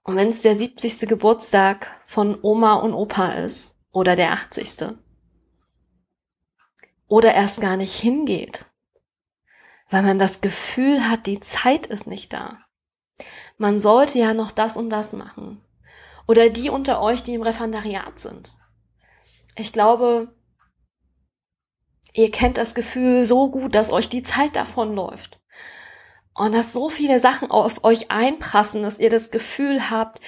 Und 0.04 0.16
wenn 0.16 0.30
es 0.30 0.42
der 0.42 0.56
70. 0.56 1.08
Geburtstag 1.08 2.00
von 2.04 2.38
Oma 2.42 2.76
und 2.76 2.94
Opa 2.94 3.32
ist 3.34 3.76
oder 3.92 4.16
der 4.16 4.32
80 4.32 4.78
oder 7.08 7.34
erst 7.34 7.62
gar 7.62 7.78
nicht 7.78 7.96
hingeht, 7.96 8.66
weil 9.90 10.04
man 10.04 10.20
das 10.20 10.42
Gefühl 10.42 11.10
hat, 11.10 11.26
die 11.26 11.40
Zeit 11.40 11.88
ist 11.88 12.08
nicht 12.08 12.34
da. 12.34 12.60
Man 13.58 13.80
sollte 13.80 14.20
ja 14.20 14.34
noch 14.34 14.52
das 14.52 14.78
und 14.78 14.90
das 14.90 15.14
machen. 15.14 15.64
Oder 16.28 16.50
die 16.50 16.70
unter 16.70 17.02
euch, 17.02 17.24
die 17.24 17.34
im 17.34 17.42
Referendariat 17.42 18.20
sind. 18.20 18.54
Ich 19.56 19.74
glaube, 19.74 20.36
ihr 22.14 22.30
kennt 22.30 22.58
das 22.58 22.76
Gefühl 22.76 23.26
so 23.26 23.50
gut, 23.50 23.74
dass 23.74 23.92
euch 23.92 24.10
die 24.10 24.24
Zeit 24.24 24.56
davonläuft. 24.56 25.40
Und 26.36 26.54
dass 26.54 26.74
so 26.74 26.90
viele 26.90 27.20
Sachen 27.20 27.50
auf 27.50 27.84
euch 27.84 28.12
einprassen, 28.12 28.84
dass 28.84 29.00
ihr 29.00 29.10
das 29.10 29.32
Gefühl 29.32 29.90
habt, 29.90 30.20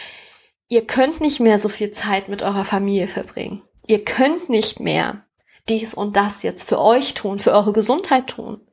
ihr 0.68 0.88
könnt 0.88 1.22
nicht 1.22 1.40
mehr 1.40 1.60
so 1.60 1.70
viel 1.70 1.92
Zeit 1.92 2.30
mit 2.30 2.42
eurer 2.42 2.66
Familie 2.66 3.08
verbringen. 3.08 3.62
Ihr 3.86 4.04
könnt 4.04 4.50
nicht 4.50 4.80
mehr 4.80 5.29
dies 5.70 5.94
und 5.94 6.16
das 6.16 6.44
jetzt 6.44 6.68
für 6.68 6.80
euch 6.80 7.14
tun, 7.14 7.40
für 7.40 7.52
eure 7.52 7.74
Gesundheit 7.74 8.28
tun. 8.28 8.66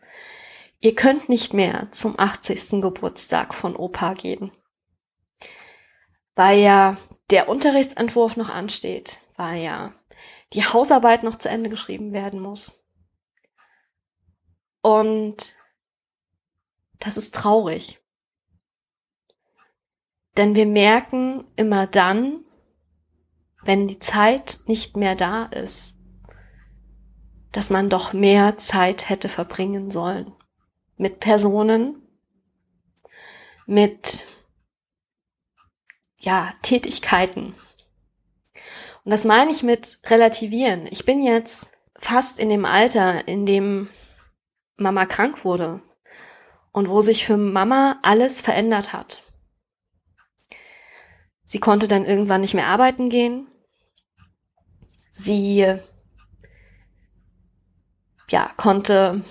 Ihr 0.81 0.95
könnt 0.95 1.29
nicht 1.29 1.53
mehr 1.53 1.88
zum 1.93 2.19
80. 2.19 2.83
Geburtstag 2.83 3.55
von 3.55 3.76
Opa 3.76 4.15
gehen. 4.15 4.53
Weil 6.35 6.61
ja 6.61 6.97
der 7.31 7.49
Unterrichtsentwurf 7.49 8.37
noch 8.37 8.50
ansteht, 8.50 9.19
weil 9.37 9.62
ja 9.62 9.95
die 10.53 10.65
Hausarbeit 10.65 11.23
noch 11.23 11.37
zu 11.37 11.49
Ende 11.49 11.71
geschrieben 11.71 12.12
werden 12.12 12.41
muss. 12.41 12.85
Und 14.83 15.57
das 16.99 17.17
ist 17.17 17.35
traurig. 17.35 17.99
Denn 20.37 20.55
wir 20.55 20.67
merken 20.67 21.45
immer 21.57 21.87
dann, 21.87 22.45
wenn 23.65 23.88
die 23.88 23.99
Zeit 23.99 24.61
nicht 24.67 24.97
mehr 24.97 25.17
da 25.17 25.47
ist, 25.47 25.96
dass 27.57 27.71
man 27.71 27.89
doch 27.89 28.13
mehr 28.13 28.59
Zeit 28.59 29.09
hätte 29.09 29.31
verbringen 29.31 29.91
sollen. 29.91 30.31
Mit 30.99 31.21
Personen, 31.21 32.07
mit, 33.65 34.27
ja, 36.21 36.53
Tätigkeiten. 36.61 37.55
Und 39.05 39.11
das 39.11 39.25
meine 39.25 39.51
ich 39.51 39.63
mit 39.63 40.01
relativieren. 40.05 40.87
Ich 40.91 41.07
bin 41.07 41.23
jetzt 41.23 41.73
fast 41.99 42.39
in 42.39 42.51
dem 42.51 42.67
Alter, 42.67 43.27
in 43.27 43.47
dem 43.47 43.89
Mama 44.77 45.07
krank 45.07 45.43
wurde 45.47 45.81
und 46.73 46.91
wo 46.91 47.01
sich 47.01 47.25
für 47.25 47.39
Mama 47.39 47.99
alles 48.03 48.43
verändert 48.43 48.93
hat. 48.93 49.23
Sie 51.47 51.61
konnte 51.61 51.89
dann 51.89 52.05
irgendwann 52.05 52.43
nicht 52.43 52.53
mehr 52.53 52.67
arbeiten 52.67 53.09
gehen. 53.09 53.47
Sie 55.11 55.79
ja, 58.30 58.50
konnte 58.56 59.23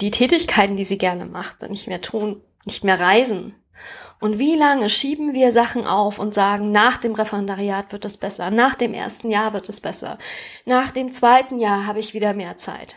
die 0.00 0.10
Tätigkeiten, 0.10 0.76
die 0.76 0.84
sie 0.84 0.98
gerne 0.98 1.26
machte, 1.26 1.68
nicht 1.68 1.88
mehr 1.88 2.00
tun, 2.00 2.42
nicht 2.64 2.84
mehr 2.84 3.00
reisen. 3.00 3.54
Und 4.20 4.38
wie 4.38 4.56
lange 4.56 4.88
schieben 4.88 5.34
wir 5.34 5.52
Sachen 5.52 5.86
auf 5.86 6.18
und 6.18 6.34
sagen, 6.34 6.72
nach 6.72 6.96
dem 6.96 7.14
Referendariat 7.14 7.92
wird 7.92 8.04
es 8.04 8.16
besser, 8.16 8.50
nach 8.50 8.74
dem 8.74 8.92
ersten 8.92 9.30
Jahr 9.30 9.52
wird 9.52 9.68
es 9.68 9.80
besser, 9.80 10.18
nach 10.64 10.90
dem 10.90 11.12
zweiten 11.12 11.58
Jahr 11.60 11.86
habe 11.86 12.00
ich 12.00 12.14
wieder 12.14 12.34
mehr 12.34 12.56
Zeit. 12.56 12.96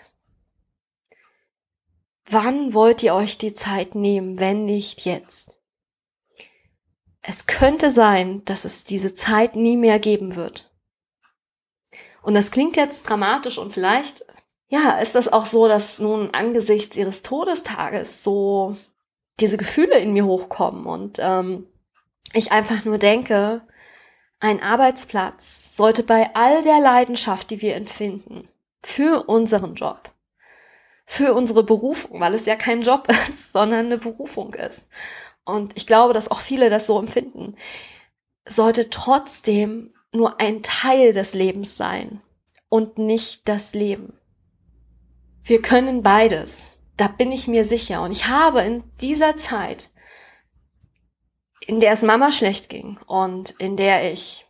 Wann 2.25 2.73
wollt 2.73 3.03
ihr 3.03 3.13
euch 3.13 3.37
die 3.37 3.53
Zeit 3.53 3.93
nehmen, 3.93 4.39
wenn 4.39 4.65
nicht 4.65 5.05
jetzt? 5.05 5.59
Es 7.21 7.45
könnte 7.45 7.91
sein, 7.91 8.43
dass 8.45 8.65
es 8.65 8.83
diese 8.83 9.13
Zeit 9.13 9.55
nie 9.55 9.77
mehr 9.77 9.99
geben 9.99 10.35
wird. 10.35 10.71
Und 12.23 12.33
das 12.33 12.51
klingt 12.51 12.77
jetzt 12.77 13.03
dramatisch 13.03 13.57
und 13.57 13.73
vielleicht, 13.73 14.25
ja, 14.71 14.99
ist 14.99 15.15
das 15.15 15.31
auch 15.31 15.45
so, 15.45 15.67
dass 15.67 15.99
nun 15.99 16.33
angesichts 16.33 16.95
ihres 16.95 17.23
Todestages 17.23 18.23
so 18.23 18.77
diese 19.41 19.57
Gefühle 19.57 19.99
in 19.99 20.13
mir 20.13 20.25
hochkommen 20.25 20.85
und 20.85 21.19
ähm, 21.21 21.67
ich 22.31 22.53
einfach 22.53 22.85
nur 22.85 22.97
denke, 22.97 23.61
ein 24.39 24.63
Arbeitsplatz 24.63 25.75
sollte 25.75 26.03
bei 26.03 26.33
all 26.35 26.63
der 26.63 26.79
Leidenschaft, 26.79 27.49
die 27.49 27.61
wir 27.61 27.75
empfinden, 27.75 28.47
für 28.81 29.27
unseren 29.27 29.75
Job, 29.75 30.09
für 31.05 31.33
unsere 31.33 31.63
Berufung, 31.63 32.21
weil 32.21 32.33
es 32.33 32.45
ja 32.45 32.55
kein 32.55 32.81
Job 32.81 33.09
ist, 33.29 33.51
sondern 33.51 33.87
eine 33.87 33.97
Berufung 33.97 34.53
ist. 34.53 34.87
Und 35.43 35.75
ich 35.75 35.85
glaube, 35.85 36.13
dass 36.13 36.31
auch 36.31 36.39
viele 36.39 36.69
das 36.69 36.87
so 36.87 36.97
empfinden, 36.97 37.57
sollte 38.47 38.89
trotzdem 38.89 39.93
nur 40.13 40.39
ein 40.39 40.63
Teil 40.63 41.11
des 41.11 41.33
Lebens 41.33 41.75
sein 41.75 42.21
und 42.69 42.97
nicht 42.97 43.49
das 43.49 43.73
Leben. 43.73 44.13
Wir 45.43 45.61
können 45.61 46.03
beides. 46.03 46.77
Da 46.97 47.07
bin 47.07 47.31
ich 47.31 47.47
mir 47.47 47.65
sicher. 47.65 48.03
Und 48.03 48.11
ich 48.11 48.27
habe 48.27 48.61
in 48.61 48.83
dieser 49.01 49.35
Zeit, 49.35 49.89
in 51.65 51.79
der 51.79 51.93
es 51.93 52.03
Mama 52.03 52.31
schlecht 52.31 52.69
ging 52.69 52.97
und 53.07 53.51
in 53.51 53.75
der 53.75 54.11
ich 54.11 54.45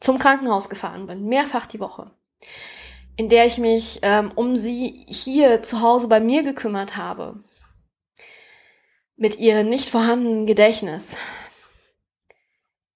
zum 0.00 0.18
Krankenhaus 0.18 0.68
gefahren 0.68 1.06
bin, 1.06 1.26
mehrfach 1.26 1.66
die 1.66 1.80
Woche, 1.80 2.10
in 3.16 3.28
der 3.28 3.46
ich 3.46 3.58
mich 3.58 4.00
ähm, 4.02 4.32
um 4.34 4.54
sie 4.54 5.06
hier 5.08 5.62
zu 5.62 5.80
Hause 5.82 6.08
bei 6.08 6.20
mir 6.20 6.42
gekümmert 6.42 6.96
habe, 6.96 7.42
mit 9.16 9.38
ihrem 9.38 9.68
nicht 9.68 9.88
vorhandenen 9.88 10.46
Gedächtnis. 10.46 11.18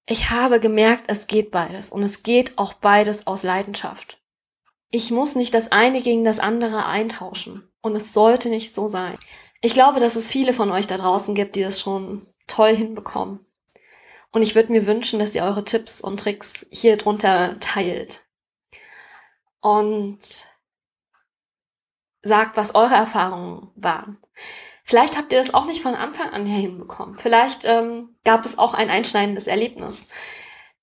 Ich 0.06 0.30
habe 0.30 0.60
gemerkt, 0.60 1.04
es 1.08 1.26
geht 1.26 1.50
beides 1.50 1.90
und 1.90 2.02
es 2.02 2.22
geht 2.22 2.58
auch 2.58 2.74
beides 2.74 3.26
aus 3.26 3.42
Leidenschaft. 3.42 4.21
Ich 4.94 5.10
muss 5.10 5.36
nicht 5.36 5.54
das 5.54 5.72
eine 5.72 6.02
gegen 6.02 6.22
das 6.22 6.38
andere 6.38 6.84
eintauschen 6.84 7.66
und 7.80 7.96
es 7.96 8.12
sollte 8.12 8.50
nicht 8.50 8.74
so 8.74 8.86
sein. 8.86 9.18
Ich 9.62 9.72
glaube, 9.72 10.00
dass 10.00 10.16
es 10.16 10.30
viele 10.30 10.52
von 10.52 10.70
euch 10.70 10.86
da 10.86 10.98
draußen 10.98 11.34
gibt, 11.34 11.56
die 11.56 11.62
das 11.62 11.80
schon 11.80 12.26
toll 12.46 12.76
hinbekommen. 12.76 13.40
Und 14.32 14.42
ich 14.42 14.54
würde 14.54 14.70
mir 14.70 14.86
wünschen, 14.86 15.18
dass 15.18 15.34
ihr 15.34 15.44
eure 15.44 15.64
Tipps 15.64 16.02
und 16.02 16.20
Tricks 16.20 16.66
hier 16.70 16.98
drunter 16.98 17.58
teilt 17.58 18.26
und 19.62 20.18
sagt, 22.22 22.58
was 22.58 22.74
eure 22.74 22.94
Erfahrungen 22.94 23.70
waren. 23.74 24.18
Vielleicht 24.84 25.16
habt 25.16 25.32
ihr 25.32 25.38
das 25.38 25.54
auch 25.54 25.64
nicht 25.64 25.80
von 25.80 25.94
Anfang 25.94 26.30
an 26.30 26.44
her 26.44 26.60
hinbekommen. 26.60 27.16
Vielleicht 27.16 27.64
ähm, 27.64 28.14
gab 28.24 28.44
es 28.44 28.58
auch 28.58 28.74
ein 28.74 28.90
einschneidendes 28.90 29.46
Erlebnis, 29.46 30.08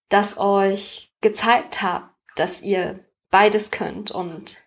das 0.10 0.40
euch 0.40 1.14
gezeigt 1.22 1.84
hat, 1.84 2.10
dass 2.36 2.64
ihr 2.64 3.06
beides 3.32 3.72
könnt 3.72 4.12
und 4.12 4.58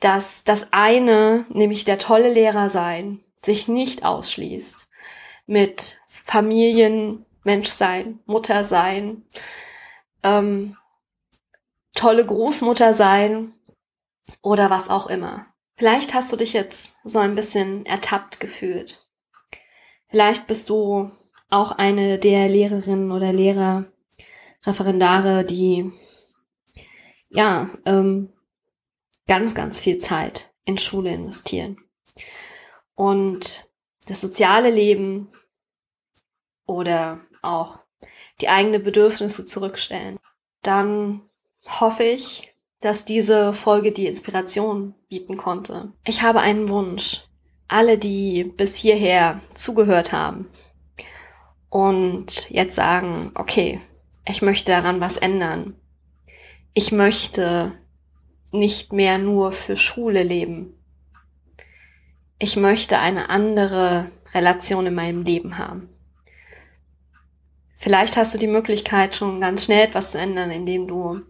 dass 0.00 0.44
das 0.44 0.72
eine, 0.72 1.46
nämlich 1.48 1.84
der 1.84 1.98
tolle 1.98 2.32
Lehrer 2.32 2.68
sein, 2.68 3.20
sich 3.44 3.68
nicht 3.68 4.04
ausschließt 4.04 4.88
mit 5.46 6.00
Familien, 6.06 7.24
Menschsein, 7.44 8.20
Mutter 8.26 8.64
sein, 8.64 9.24
ähm, 10.22 10.76
tolle 11.94 12.24
Großmutter 12.24 12.94
sein 12.94 13.54
oder 14.42 14.70
was 14.70 14.88
auch 14.88 15.08
immer. 15.08 15.46
Vielleicht 15.76 16.14
hast 16.14 16.32
du 16.32 16.36
dich 16.36 16.52
jetzt 16.52 16.96
so 17.04 17.18
ein 17.18 17.34
bisschen 17.34 17.86
ertappt 17.86 18.40
gefühlt. 18.40 19.06
Vielleicht 20.06 20.46
bist 20.46 20.68
du 20.68 21.10
auch 21.50 21.72
eine 21.72 22.18
der 22.18 22.48
Lehrerinnen 22.48 23.10
oder 23.12 23.32
Lehrer, 23.32 23.86
Referendare, 24.64 25.44
die 25.44 25.92
ja 27.32 27.70
ähm, 27.84 28.32
ganz, 29.26 29.54
ganz 29.54 29.80
viel 29.80 29.98
Zeit 29.98 30.54
in 30.64 30.78
Schule 30.78 31.12
investieren. 31.12 31.78
Und 32.94 33.68
das 34.06 34.20
soziale 34.20 34.70
Leben 34.70 35.28
oder 36.66 37.20
auch 37.42 37.78
die 38.40 38.48
eigenen 38.48 38.82
Bedürfnisse 38.82 39.46
zurückstellen. 39.46 40.18
Dann 40.62 41.22
hoffe 41.64 42.04
ich, 42.04 42.54
dass 42.80 43.04
diese 43.04 43.52
Folge 43.52 43.92
die 43.92 44.06
Inspiration 44.06 44.94
bieten 45.08 45.36
konnte. 45.36 45.92
Ich 46.04 46.22
habe 46.22 46.40
einen 46.40 46.68
Wunsch. 46.68 47.22
Alle, 47.68 47.96
die 47.96 48.44
bis 48.44 48.76
hierher 48.76 49.40
zugehört 49.54 50.12
haben 50.12 50.50
und 51.70 52.50
jetzt 52.50 52.74
sagen, 52.74 53.32
okay, 53.34 53.80
ich 54.26 54.42
möchte 54.42 54.72
daran 54.72 55.00
was 55.00 55.16
ändern. 55.16 55.80
Ich 56.74 56.92
möchte 56.92 57.72
nicht 58.50 58.92
mehr 58.92 59.18
nur 59.18 59.52
für 59.52 59.76
Schule 59.76 60.22
leben. 60.22 60.74
Ich 62.38 62.56
möchte 62.56 62.98
eine 62.98 63.30
andere 63.30 64.10
Relation 64.34 64.86
in 64.86 64.94
meinem 64.94 65.22
Leben 65.22 65.58
haben. 65.58 65.88
Vielleicht 67.74 68.16
hast 68.16 68.32
du 68.34 68.38
die 68.38 68.46
Möglichkeit, 68.46 69.14
schon 69.14 69.40
ganz 69.40 69.64
schnell 69.64 69.86
etwas 69.86 70.12
zu 70.12 70.18
ändern, 70.18 70.50
indem 70.50 70.86
du 70.86 71.22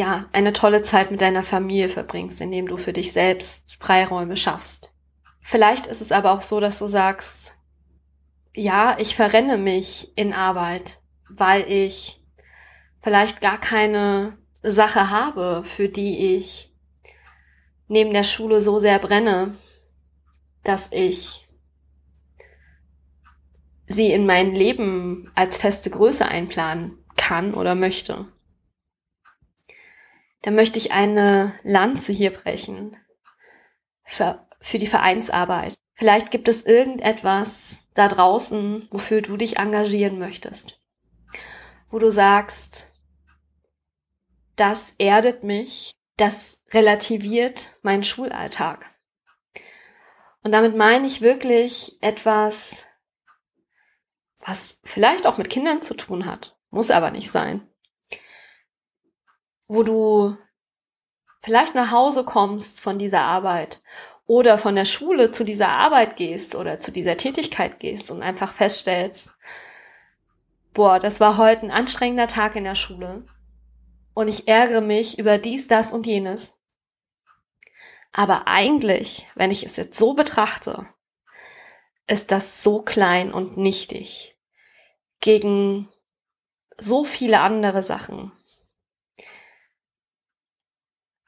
ja, 0.00 0.24
eine 0.32 0.54
tolle 0.54 0.82
Zeit 0.82 1.10
mit 1.10 1.20
deiner 1.20 1.42
Familie 1.42 1.90
verbringst, 1.90 2.40
indem 2.40 2.66
du 2.66 2.78
für 2.78 2.92
dich 2.92 3.12
selbst 3.12 3.76
Freiräume 3.80 4.36
schaffst. 4.36 4.92
Vielleicht 5.40 5.86
ist 5.86 6.00
es 6.00 6.10
aber 6.10 6.32
auch 6.32 6.40
so, 6.40 6.58
dass 6.58 6.78
du 6.78 6.86
sagst, 6.86 7.54
ja, 8.54 8.96
ich 8.98 9.14
verrenne 9.14 9.58
mich 9.58 10.12
in 10.16 10.32
Arbeit, 10.32 11.00
weil 11.28 11.70
ich 11.70 12.19
vielleicht 13.00 13.40
gar 13.40 13.58
keine 13.58 14.36
Sache 14.62 15.10
habe, 15.10 15.62
für 15.64 15.88
die 15.88 16.34
ich 16.34 16.72
neben 17.88 18.12
der 18.12 18.24
Schule 18.24 18.60
so 18.60 18.78
sehr 18.78 18.98
brenne, 18.98 19.56
dass 20.62 20.92
ich 20.92 21.48
sie 23.86 24.12
in 24.12 24.26
mein 24.26 24.54
Leben 24.54 25.30
als 25.34 25.58
feste 25.58 25.90
Größe 25.90 26.26
einplanen 26.26 26.98
kann 27.16 27.54
oder 27.54 27.74
möchte. 27.74 28.26
da 30.42 30.50
möchte 30.50 30.78
ich 30.78 30.92
eine 30.92 31.52
Lanze 31.64 32.12
hier 32.12 32.30
brechen 32.30 32.96
für, 34.04 34.46
für 34.60 34.78
die 34.78 34.86
Vereinsarbeit. 34.86 35.74
Vielleicht 35.94 36.30
gibt 36.30 36.48
es 36.48 36.62
irgendetwas 36.62 37.80
da 37.94 38.08
draußen, 38.08 38.88
wofür 38.90 39.20
du 39.20 39.36
dich 39.36 39.58
engagieren 39.58 40.18
möchtest. 40.18 40.80
Wo 41.88 41.98
du 41.98 42.10
sagst, 42.10 42.89
das 44.60 44.94
erdet 44.98 45.42
mich, 45.42 45.90
das 46.18 46.62
relativiert 46.72 47.70
meinen 47.80 48.04
Schulalltag. 48.04 48.84
Und 50.44 50.52
damit 50.52 50.76
meine 50.76 51.06
ich 51.06 51.22
wirklich 51.22 51.96
etwas, 52.02 52.86
was 54.38 54.80
vielleicht 54.84 55.26
auch 55.26 55.38
mit 55.38 55.48
Kindern 55.48 55.80
zu 55.80 55.94
tun 55.94 56.26
hat, 56.26 56.58
muss 56.70 56.90
aber 56.90 57.10
nicht 57.10 57.30
sein. 57.30 57.66
Wo 59.66 59.82
du 59.82 60.36
vielleicht 61.40 61.74
nach 61.74 61.90
Hause 61.90 62.24
kommst 62.24 62.82
von 62.82 62.98
dieser 62.98 63.22
Arbeit 63.22 63.82
oder 64.26 64.58
von 64.58 64.74
der 64.74 64.84
Schule 64.84 65.32
zu 65.32 65.42
dieser 65.42 65.68
Arbeit 65.68 66.16
gehst 66.16 66.54
oder 66.54 66.80
zu 66.80 66.92
dieser 66.92 67.16
Tätigkeit 67.16 67.80
gehst 67.80 68.10
und 68.10 68.22
einfach 68.22 68.52
feststellst, 68.52 69.30
boah, 70.74 70.98
das 70.98 71.18
war 71.18 71.38
heute 71.38 71.62
ein 71.62 71.70
anstrengender 71.70 72.26
Tag 72.26 72.56
in 72.56 72.64
der 72.64 72.74
Schule 72.74 73.24
und 74.20 74.28
ich 74.28 74.48
ärgere 74.48 74.82
mich 74.82 75.18
über 75.18 75.38
dies, 75.38 75.66
das 75.66 75.92
und 75.92 76.06
jenes. 76.06 76.58
Aber 78.12 78.46
eigentlich, 78.46 79.26
wenn 79.34 79.50
ich 79.50 79.64
es 79.64 79.76
jetzt 79.76 79.98
so 79.98 80.14
betrachte, 80.14 80.86
ist 82.06 82.30
das 82.30 82.62
so 82.62 82.82
klein 82.82 83.32
und 83.32 83.56
nichtig 83.56 84.36
gegen 85.20 85.88
so 86.76 87.04
viele 87.04 87.40
andere 87.40 87.82
Sachen. 87.82 88.32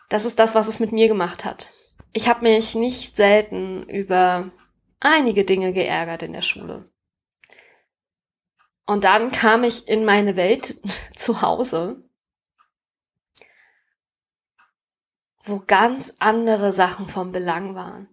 Das 0.08 0.24
ist 0.24 0.38
das, 0.38 0.54
was 0.54 0.66
es 0.66 0.80
mit 0.80 0.92
mir 0.92 1.08
gemacht 1.08 1.44
hat. 1.44 1.70
Ich 2.12 2.28
habe 2.28 2.42
mich 2.42 2.74
nicht 2.74 3.16
selten 3.16 3.88
über 3.88 4.50
einige 5.00 5.44
Dinge 5.44 5.72
geärgert 5.72 6.22
in 6.22 6.32
der 6.32 6.42
Schule. 6.42 6.90
Und 8.84 9.04
dann 9.04 9.30
kam 9.30 9.64
ich 9.64 9.88
in 9.88 10.04
meine 10.04 10.36
Welt 10.36 10.80
zu 11.16 11.40
Hause, 11.40 12.02
wo 15.42 15.62
ganz 15.66 16.14
andere 16.18 16.72
Sachen 16.72 17.08
vom 17.08 17.32
Belang 17.32 17.74
waren, 17.74 18.08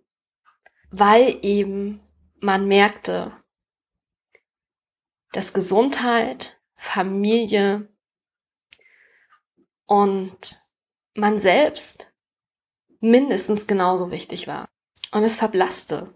weil 0.89 1.39
eben 1.43 2.01
man 2.39 2.67
merkte, 2.67 3.31
dass 5.31 5.53
Gesundheit, 5.53 6.59
Familie 6.75 7.87
und 9.85 10.61
man 11.13 11.37
selbst 11.37 12.11
mindestens 12.99 13.67
genauso 13.67 14.11
wichtig 14.11 14.47
war. 14.47 14.67
Und 15.11 15.23
es 15.23 15.35
verblasste. 15.35 16.13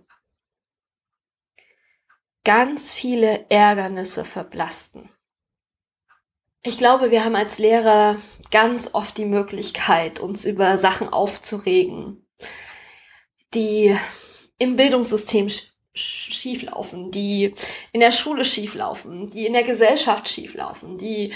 Ganz 2.43 2.93
viele 2.93 3.49
Ärgernisse 3.49 4.26
verblassten. 4.26 5.10
Ich 6.62 6.78
glaube, 6.78 7.12
wir 7.12 7.26
haben 7.26 7.36
als 7.36 7.58
Lehrer 7.60 8.17
ganz 8.54 8.92
oft 8.94 9.18
die 9.18 9.26
Möglichkeit, 9.26 10.20
uns 10.20 10.46
über 10.46 10.78
Sachen 10.78 11.10
aufzuregen, 11.10 12.24
die 13.56 13.98
im 14.60 14.76
Bildungssystem 14.76 15.50
schieflaufen, 15.96 17.10
die 17.10 17.56
in 17.94 18.00
der 18.00 18.12
Schule 18.12 18.46
schieflaufen, 18.46 19.32
die 19.32 19.48
in 19.48 19.54
der 19.54 19.63
Gesellschaft 19.63 20.30
schieflaufen, 20.30 21.00
die 21.00 21.34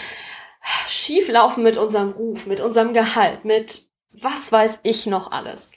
schieflaufen 0.88 1.64
mit 1.64 1.78
unserem 1.78 2.12
Ruf, 2.12 2.46
mit 2.46 2.60
unserem 2.60 2.94
Gehalt, 2.94 3.46
mit 3.46 3.88
was 4.22 4.52
weiß 4.52 4.80
ich 4.84 5.08
noch 5.08 5.32
alles. 5.32 5.72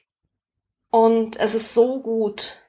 Und 0.90 1.36
es 1.38 1.54
ist 1.54 1.72
so 1.72 2.00
gut, 2.00 2.60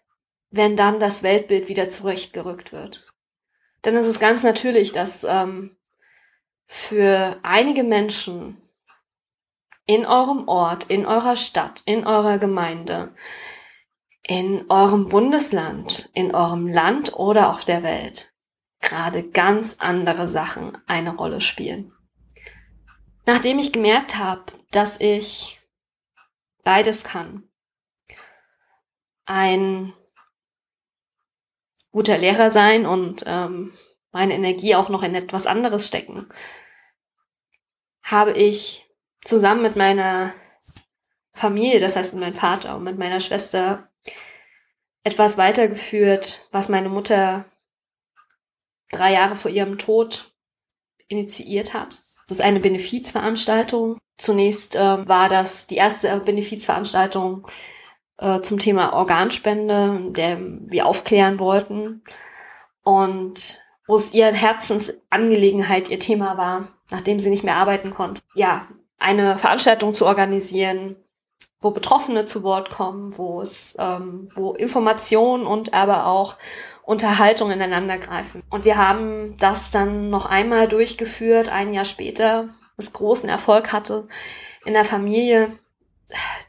wenn 0.49 0.77
dann 0.77 1.01
das 1.01 1.23
Weltbild 1.23 1.67
wieder 1.67 1.89
zurechtgerückt 1.89 2.71
wird. 2.71 3.05
Denn 3.83 3.97
es 3.97 4.07
ist 4.07 4.19
ganz 4.19 4.43
natürlich, 4.43 4.93
dass 4.93 5.25
ähm, 5.25 5.75
für 6.73 7.37
einige 7.43 7.83
Menschen 7.83 8.60
in 9.93 10.05
eurem 10.05 10.47
Ort, 10.47 10.85
in 10.85 11.05
eurer 11.05 11.35
Stadt, 11.35 11.81
in 11.85 12.05
eurer 12.05 12.37
Gemeinde 12.37 13.13
in 14.23 14.69
eurem 14.69 15.09
Bundesland, 15.09 16.09
in 16.13 16.33
eurem 16.33 16.67
Land 16.67 17.13
oder 17.13 17.49
auf 17.49 17.65
der 17.65 17.83
Welt 17.83 18.31
gerade 18.79 19.29
ganz 19.29 19.77
andere 19.79 20.27
Sachen 20.27 20.77
eine 20.87 21.15
Rolle 21.15 21.41
spielen. 21.41 21.93
Nachdem 23.25 23.59
ich 23.59 23.71
gemerkt 23.71 24.17
habe, 24.17 24.45
dass 24.71 24.99
ich 24.99 25.59
beides 26.63 27.03
kann, 27.03 27.43
ein 29.25 29.93
guter 31.91 32.17
Lehrer 32.17 32.49
sein 32.49 32.85
und 32.85 33.23
ähm, 33.27 33.71
meine 34.11 34.33
Energie 34.33 34.75
auch 34.75 34.89
noch 34.89 35.03
in 35.03 35.13
etwas 35.13 35.45
anderes 35.45 35.87
stecken, 35.87 36.27
habe 38.01 38.31
ich 38.31 38.90
zusammen 39.23 39.61
mit 39.61 39.75
meiner 39.75 40.33
Familie, 41.31 41.79
das 41.79 41.95
heißt 41.95 42.13
mit 42.13 42.23
meinem 42.23 42.35
Vater 42.35 42.75
und 42.75 42.83
mit 42.83 42.97
meiner 42.97 43.19
Schwester, 43.19 43.89
etwas 45.03 45.37
weitergeführt, 45.37 46.41
was 46.51 46.69
meine 46.69 46.89
Mutter 46.89 47.45
drei 48.91 49.13
Jahre 49.13 49.35
vor 49.35 49.51
ihrem 49.51 49.77
Tod 49.77 50.31
initiiert 51.07 51.73
hat. 51.73 52.01
Das 52.27 52.37
ist 52.37 52.41
eine 52.41 52.59
Benefizveranstaltung. 52.59 53.97
Zunächst 54.17 54.75
äh, 54.75 55.07
war 55.07 55.29
das 55.29 55.67
die 55.67 55.75
erste 55.75 56.19
Benefizveranstaltung 56.19 57.47
äh, 58.17 58.41
zum 58.41 58.59
Thema 58.59 58.93
Organspende, 58.93 60.11
der 60.11 60.39
wir 60.39 60.85
aufklären 60.85 61.39
wollten. 61.39 62.03
Und 62.83 63.61
wo 63.87 63.95
es 63.95 64.13
ihr 64.13 64.31
Herzensangelegenheit, 64.31 65.89
ihr 65.89 65.99
Thema 65.99 66.37
war, 66.37 66.67
nachdem 66.89 67.19
sie 67.19 67.29
nicht 67.29 67.43
mehr 67.43 67.55
arbeiten 67.55 67.91
konnte. 67.91 68.21
Ja, 68.35 68.67
eine 69.01 69.37
Veranstaltung 69.37 69.93
zu 69.93 70.05
organisieren, 70.05 70.95
wo 71.59 71.71
Betroffene 71.71 72.25
zu 72.25 72.43
Wort 72.43 72.71
kommen, 72.71 73.17
wo 73.17 73.41
es, 73.41 73.75
ähm, 73.77 74.29
wo 74.33 74.53
Informationen 74.53 75.45
und 75.45 75.73
aber 75.73 76.07
auch 76.07 76.37
Unterhaltung 76.83 77.51
ineinander 77.51 77.99
greifen. 77.99 78.43
Und 78.49 78.65
wir 78.65 78.77
haben 78.77 79.37
das 79.37 79.69
dann 79.69 80.09
noch 80.09 80.25
einmal 80.25 80.67
durchgeführt, 80.67 81.49
ein 81.49 81.73
Jahr 81.73 81.85
später, 81.85 82.49
was 82.77 82.93
großen 82.93 83.29
Erfolg 83.29 83.71
hatte 83.71 84.07
in 84.65 84.73
der 84.73 84.85
Familie. 84.85 85.51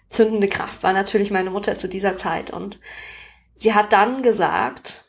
Zündende 0.08 0.48
Kraft 0.48 0.82
war 0.82 0.92
natürlich 0.92 1.30
meine 1.30 1.50
Mutter 1.50 1.78
zu 1.78 1.88
dieser 1.88 2.16
Zeit 2.16 2.50
und 2.50 2.80
sie 3.54 3.74
hat 3.74 3.92
dann 3.92 4.22
gesagt, 4.22 5.04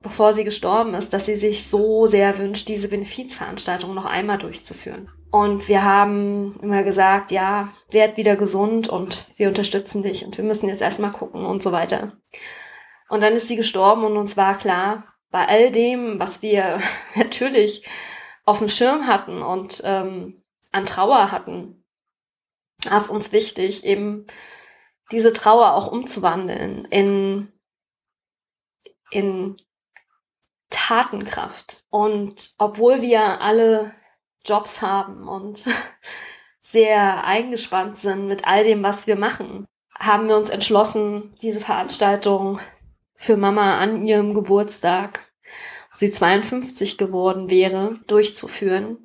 bevor 0.00 0.32
sie 0.32 0.44
gestorben 0.44 0.94
ist, 0.94 1.12
dass 1.12 1.26
sie 1.26 1.34
sich 1.34 1.66
so 1.66 2.06
sehr 2.06 2.38
wünscht, 2.38 2.68
diese 2.68 2.88
Benefizveranstaltung 2.88 3.94
noch 3.94 4.06
einmal 4.06 4.38
durchzuführen. 4.38 5.10
Und 5.30 5.68
wir 5.68 5.84
haben 5.84 6.58
immer 6.62 6.82
gesagt, 6.82 7.30
ja, 7.30 7.72
werd 7.90 8.16
wieder 8.16 8.36
gesund 8.36 8.88
und 8.88 9.26
wir 9.36 9.48
unterstützen 9.48 10.02
dich 10.02 10.24
und 10.24 10.36
wir 10.36 10.44
müssen 10.44 10.68
jetzt 10.68 10.82
erstmal 10.82 11.12
gucken 11.12 11.44
und 11.44 11.62
so 11.62 11.72
weiter. 11.72 12.12
Und 13.08 13.22
dann 13.22 13.34
ist 13.34 13.48
sie 13.48 13.56
gestorben 13.56 14.04
und 14.04 14.16
uns 14.16 14.36
war 14.36 14.56
klar, 14.56 15.04
bei 15.30 15.46
all 15.46 15.70
dem, 15.70 16.18
was 16.18 16.42
wir 16.42 16.80
natürlich 17.14 17.86
auf 18.44 18.58
dem 18.58 18.68
Schirm 18.68 19.06
hatten 19.06 19.42
und 19.42 19.82
ähm, 19.84 20.42
an 20.72 20.86
Trauer 20.86 21.32
hatten, 21.32 21.84
war 22.84 22.98
es 22.98 23.08
uns 23.08 23.32
wichtig, 23.32 23.84
eben 23.84 24.26
diese 25.10 25.32
Trauer 25.32 25.74
auch 25.74 25.90
umzuwandeln 25.90 26.84
in, 26.86 27.52
in 29.10 29.56
Tatenkraft. 30.70 31.84
Und 31.90 32.54
obwohl 32.58 33.02
wir 33.02 33.40
alle 33.40 33.94
Jobs 34.46 34.82
haben 34.82 35.28
und 35.28 35.66
sehr 36.60 37.24
eingespannt 37.24 37.96
sind 37.96 38.26
mit 38.26 38.46
all 38.46 38.64
dem, 38.64 38.82
was 38.82 39.06
wir 39.06 39.16
machen, 39.16 39.66
haben 39.98 40.28
wir 40.28 40.36
uns 40.36 40.48
entschlossen, 40.48 41.34
diese 41.42 41.60
Veranstaltung 41.60 42.60
für 43.14 43.36
Mama 43.36 43.78
an 43.78 44.06
ihrem 44.06 44.34
Geburtstag, 44.34 45.32
sie 45.90 46.10
52 46.10 46.98
geworden 46.98 47.50
wäre, 47.50 47.98
durchzuführen 48.06 48.98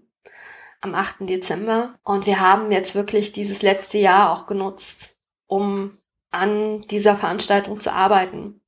am 0.82 0.96
8. 0.96 1.30
Dezember. 1.30 1.96
Und 2.04 2.26
wir 2.26 2.40
haben 2.40 2.72
jetzt 2.72 2.96
wirklich 2.96 3.32
dieses 3.32 3.62
letzte 3.62 4.00
Jahr 4.00 4.32
auch 4.32 4.48
genutzt, 4.48 5.18
um 5.48 5.98
an 6.32 6.82
dieser 6.90 7.16
Veranstaltung 7.16 7.80
zu 7.80 7.94
arbeiten 7.94 8.62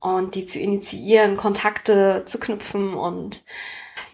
und 0.00 0.34
die 0.34 0.44
zu 0.44 0.60
initiieren, 0.60 1.36
Kontakte 1.36 2.24
zu 2.26 2.38
knüpfen 2.38 2.94
und 2.94 3.44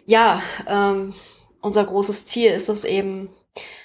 ja, 0.06 0.42
ähm, 0.66 1.14
unser 1.60 1.84
großes 1.84 2.26
Ziel 2.26 2.52
ist 2.52 2.68
es 2.68 2.84
eben, 2.84 3.30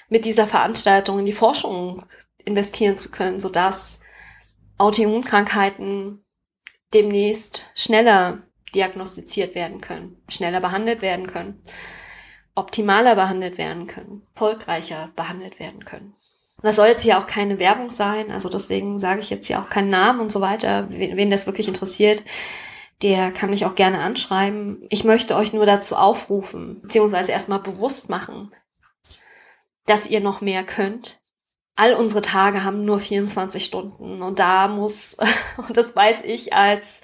mit 0.08 0.24
dieser 0.24 0.46
Veranstaltung 0.46 1.18
in 1.18 1.24
die 1.24 1.32
Forschung 1.32 2.04
investieren 2.44 2.96
zu 2.96 3.10
können, 3.10 3.40
sodass 3.40 4.00
Autoimmunkrankheiten 4.78 6.24
demnächst 6.94 7.64
schneller 7.74 8.42
diagnostiziert 8.74 9.54
werden 9.54 9.80
können, 9.80 10.22
schneller 10.28 10.60
behandelt 10.60 11.02
werden 11.02 11.26
können. 11.26 11.62
optimaler 12.56 13.14
behandelt 13.14 13.58
werden 13.58 13.86
können, 13.86 14.22
erfolgreicher 14.34 15.10
behandelt 15.14 15.60
werden 15.60 15.84
können. 15.84 16.14
Und 16.56 16.64
das 16.64 16.76
soll 16.76 16.88
jetzt 16.88 17.02
hier 17.02 17.18
auch 17.18 17.26
keine 17.26 17.58
Werbung 17.58 17.90
sein, 17.90 18.30
also 18.30 18.48
deswegen 18.48 18.98
sage 18.98 19.20
ich 19.20 19.28
jetzt 19.28 19.46
hier 19.46 19.60
auch 19.60 19.68
keinen 19.68 19.90
Namen 19.90 20.20
und 20.20 20.32
so 20.32 20.40
weiter. 20.40 20.86
Wen, 20.90 21.16
wen 21.16 21.30
das 21.30 21.46
wirklich 21.46 21.68
interessiert, 21.68 22.22
der 23.02 23.30
kann 23.30 23.50
mich 23.50 23.66
auch 23.66 23.74
gerne 23.74 24.00
anschreiben. 24.00 24.86
Ich 24.88 25.04
möchte 25.04 25.36
euch 25.36 25.52
nur 25.52 25.66
dazu 25.66 25.96
aufrufen, 25.96 26.80
beziehungsweise 26.82 27.32
erstmal 27.32 27.60
bewusst 27.60 28.08
machen, 28.08 28.52
dass 29.84 30.08
ihr 30.08 30.20
noch 30.20 30.40
mehr 30.40 30.64
könnt. 30.64 31.20
All 31.74 31.92
unsere 31.94 32.22
Tage 32.22 32.64
haben 32.64 32.84
nur 32.86 32.98
24 32.98 33.64
Stunden 33.64 34.22
und 34.22 34.38
da 34.38 34.68
muss, 34.68 35.16
und 35.68 35.76
das 35.76 35.94
weiß 35.94 36.22
ich 36.24 36.54
als 36.54 37.02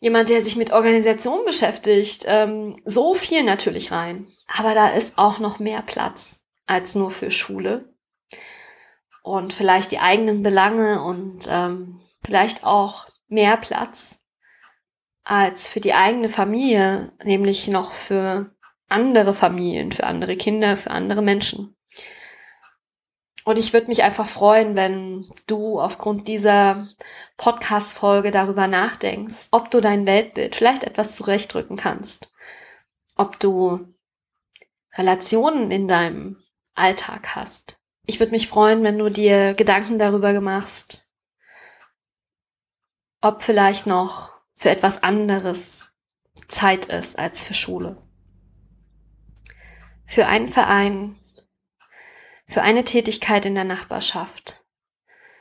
jemand, 0.00 0.30
der 0.30 0.40
sich 0.40 0.56
mit 0.56 0.72
Organisation 0.72 1.44
beschäftigt, 1.44 2.24
ähm, 2.26 2.74
so 2.84 3.14
viel 3.14 3.42
natürlich 3.44 3.92
rein. 3.92 4.26
Aber 4.58 4.74
da 4.74 4.88
ist 4.88 5.18
auch 5.18 5.38
noch 5.40 5.58
mehr 5.58 5.82
Platz 5.82 6.44
als 6.66 6.94
nur 6.94 7.10
für 7.10 7.30
Schule. 7.30 7.92
Und 9.22 9.52
vielleicht 9.52 9.90
die 9.92 9.98
eigenen 9.98 10.42
Belange 10.42 11.02
und 11.02 11.48
ähm, 11.50 12.00
vielleicht 12.24 12.64
auch 12.64 13.06
mehr 13.28 13.56
Platz 13.56 14.25
als 15.26 15.66
für 15.66 15.80
die 15.80 15.92
eigene 15.92 16.28
Familie, 16.28 17.12
nämlich 17.24 17.66
noch 17.66 17.92
für 17.92 18.54
andere 18.88 19.34
Familien, 19.34 19.90
für 19.90 20.04
andere 20.04 20.36
Kinder, 20.36 20.76
für 20.76 20.92
andere 20.92 21.20
Menschen. 21.20 21.76
Und 23.44 23.58
ich 23.58 23.72
würde 23.72 23.88
mich 23.88 24.04
einfach 24.04 24.28
freuen, 24.28 24.76
wenn 24.76 25.28
du 25.48 25.80
aufgrund 25.80 26.28
dieser 26.28 26.86
Podcast-Folge 27.38 28.30
darüber 28.30 28.68
nachdenkst, 28.68 29.48
ob 29.50 29.70
du 29.72 29.80
dein 29.80 30.06
Weltbild 30.06 30.54
vielleicht 30.54 30.84
etwas 30.84 31.16
zurechtrücken 31.16 31.76
kannst. 31.76 32.30
Ob 33.16 33.40
du 33.40 33.94
Relationen 34.96 35.72
in 35.72 35.88
deinem 35.88 36.40
Alltag 36.74 37.34
hast. 37.34 37.80
Ich 38.04 38.20
würde 38.20 38.32
mich 38.32 38.46
freuen, 38.46 38.84
wenn 38.84 38.98
du 38.98 39.08
dir 39.10 39.54
Gedanken 39.54 39.98
darüber 39.98 40.40
machst, 40.40 41.10
ob 43.20 43.42
vielleicht 43.42 43.88
noch 43.88 44.35
für 44.56 44.70
etwas 44.70 45.02
anderes 45.02 45.92
Zeit 46.48 46.86
ist 46.86 47.18
als 47.18 47.44
für 47.44 47.54
Schule. 47.54 48.02
Für 50.06 50.26
einen 50.26 50.48
Verein, 50.48 51.18
für 52.46 52.62
eine 52.62 52.82
Tätigkeit 52.82 53.44
in 53.44 53.54
der 53.54 53.64
Nachbarschaft, 53.64 54.64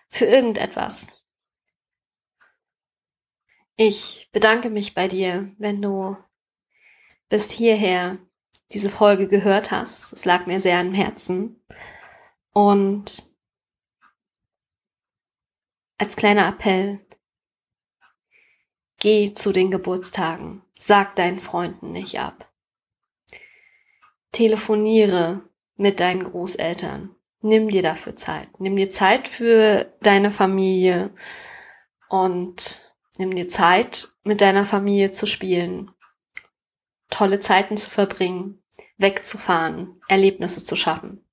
für 0.09 0.25
irgendetwas. 0.25 1.07
Ich 3.77 4.29
bedanke 4.31 4.69
mich 4.69 4.93
bei 4.93 5.07
dir, 5.07 5.51
wenn 5.57 5.81
du 5.81 6.17
bis 7.29 7.51
hierher 7.51 8.17
diese 8.71 8.89
Folge 8.89 9.27
gehört 9.27 9.71
hast. 9.71 10.13
Es 10.13 10.25
lag 10.25 10.45
mir 10.45 10.59
sehr 10.59 10.79
am 10.79 10.93
Herzen. 10.93 11.63
Und 12.51 13.29
als 15.97 16.15
kleiner 16.15 16.47
Appell, 16.47 17.04
geh 19.05 19.33
zu 19.33 19.51
den 19.51 19.69
Geburtstagen, 19.69 20.63
sag 20.73 21.15
deinen 21.15 21.39
Freunden 21.39 21.91
nicht 21.91 22.19
ab. 22.19 22.51
Telefoniere 24.31 25.47
mit 25.75 25.99
deinen 25.99 26.23
Großeltern. 26.23 27.15
Nimm 27.41 27.67
dir 27.67 27.83
dafür 27.83 28.15
Zeit. 28.15 28.49
Nimm 28.59 28.75
dir 28.75 28.89
Zeit 28.89 29.27
für 29.27 29.93
deine 30.01 30.31
Familie 30.31 31.13
und 32.09 32.91
nimm 33.19 33.35
dir 33.35 33.47
Zeit, 33.47 34.09
mit 34.23 34.41
deiner 34.41 34.65
Familie 34.65 35.11
zu 35.11 35.27
spielen, 35.27 35.91
tolle 37.11 37.39
Zeiten 37.39 37.77
zu 37.77 37.91
verbringen, 37.91 38.63
wegzufahren, 38.97 40.01
Erlebnisse 40.07 40.65
zu 40.65 40.75
schaffen. 40.75 41.23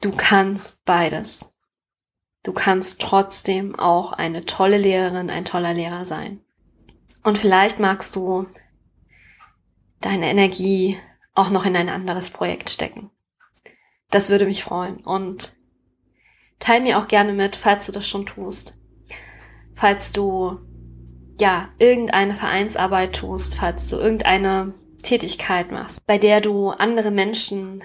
Du 0.00 0.10
kannst 0.10 0.84
beides. 0.84 1.51
Du 2.42 2.52
kannst 2.52 3.00
trotzdem 3.00 3.78
auch 3.78 4.12
eine 4.12 4.44
tolle 4.44 4.78
Lehrerin, 4.78 5.30
ein 5.30 5.44
toller 5.44 5.74
Lehrer 5.74 6.04
sein. 6.04 6.40
Und 7.22 7.38
vielleicht 7.38 7.78
magst 7.78 8.16
du 8.16 8.46
deine 10.00 10.28
Energie 10.28 10.98
auch 11.34 11.50
noch 11.50 11.64
in 11.64 11.76
ein 11.76 11.88
anderes 11.88 12.30
Projekt 12.30 12.68
stecken. 12.68 13.10
Das 14.10 14.28
würde 14.28 14.46
mich 14.46 14.64
freuen. 14.64 14.96
Und 14.96 15.56
teil 16.58 16.80
mir 16.80 16.98
auch 16.98 17.08
gerne 17.08 17.32
mit, 17.32 17.54
falls 17.54 17.86
du 17.86 17.92
das 17.92 18.08
schon 18.08 18.26
tust. 18.26 18.74
Falls 19.72 20.10
du 20.12 20.58
ja 21.40 21.68
irgendeine 21.78 22.34
Vereinsarbeit 22.34 23.14
tust, 23.14 23.54
falls 23.54 23.88
du 23.88 23.96
irgendeine 23.96 24.74
Tätigkeit 25.02 25.70
machst, 25.70 26.06
bei 26.06 26.18
der 26.18 26.40
du 26.40 26.70
andere 26.70 27.10
Menschen 27.10 27.82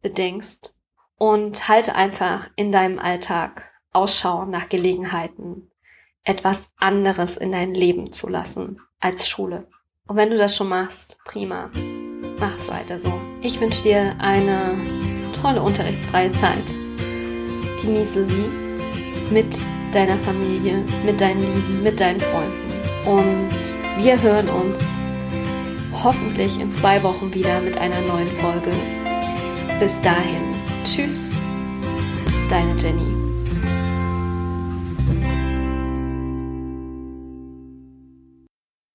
bedenkst 0.00 0.74
und 1.16 1.68
halte 1.68 1.94
einfach 1.94 2.48
in 2.56 2.72
deinem 2.72 2.98
Alltag 2.98 3.70
Ausschau 3.96 4.44
nach 4.44 4.68
Gelegenheiten, 4.68 5.70
etwas 6.22 6.70
anderes 6.76 7.38
in 7.38 7.52
dein 7.52 7.72
Leben 7.72 8.12
zu 8.12 8.28
lassen 8.28 8.78
als 9.00 9.26
Schule. 9.26 9.66
Und 10.06 10.16
wenn 10.16 10.30
du 10.30 10.36
das 10.36 10.54
schon 10.54 10.68
machst, 10.68 11.16
prima. 11.24 11.70
Mach 12.38 12.58
es 12.58 12.68
weiter 12.68 12.98
so. 12.98 13.12
Ich 13.40 13.58
wünsche 13.58 13.82
dir 13.82 14.14
eine 14.18 14.76
tolle 15.40 15.62
unterrichtsfreie 15.62 16.30
Zeit. 16.32 16.74
Genieße 17.80 18.26
sie 18.26 18.44
mit 19.30 19.56
deiner 19.92 20.16
Familie, 20.18 20.84
mit 21.06 21.18
deinen 21.18 21.40
Lieben, 21.40 21.82
mit 21.82 21.98
deinen 21.98 22.20
Freunden. 22.20 23.08
Und 23.08 24.04
wir 24.04 24.20
hören 24.20 24.50
uns 24.50 25.00
hoffentlich 26.04 26.60
in 26.60 26.70
zwei 26.70 27.02
Wochen 27.02 27.32
wieder 27.32 27.60
mit 27.60 27.78
einer 27.78 28.00
neuen 28.02 28.30
Folge. 28.30 28.72
Bis 29.80 29.98
dahin. 30.02 30.54
Tschüss, 30.84 31.42
deine 32.50 32.76
Jenny. 32.76 33.25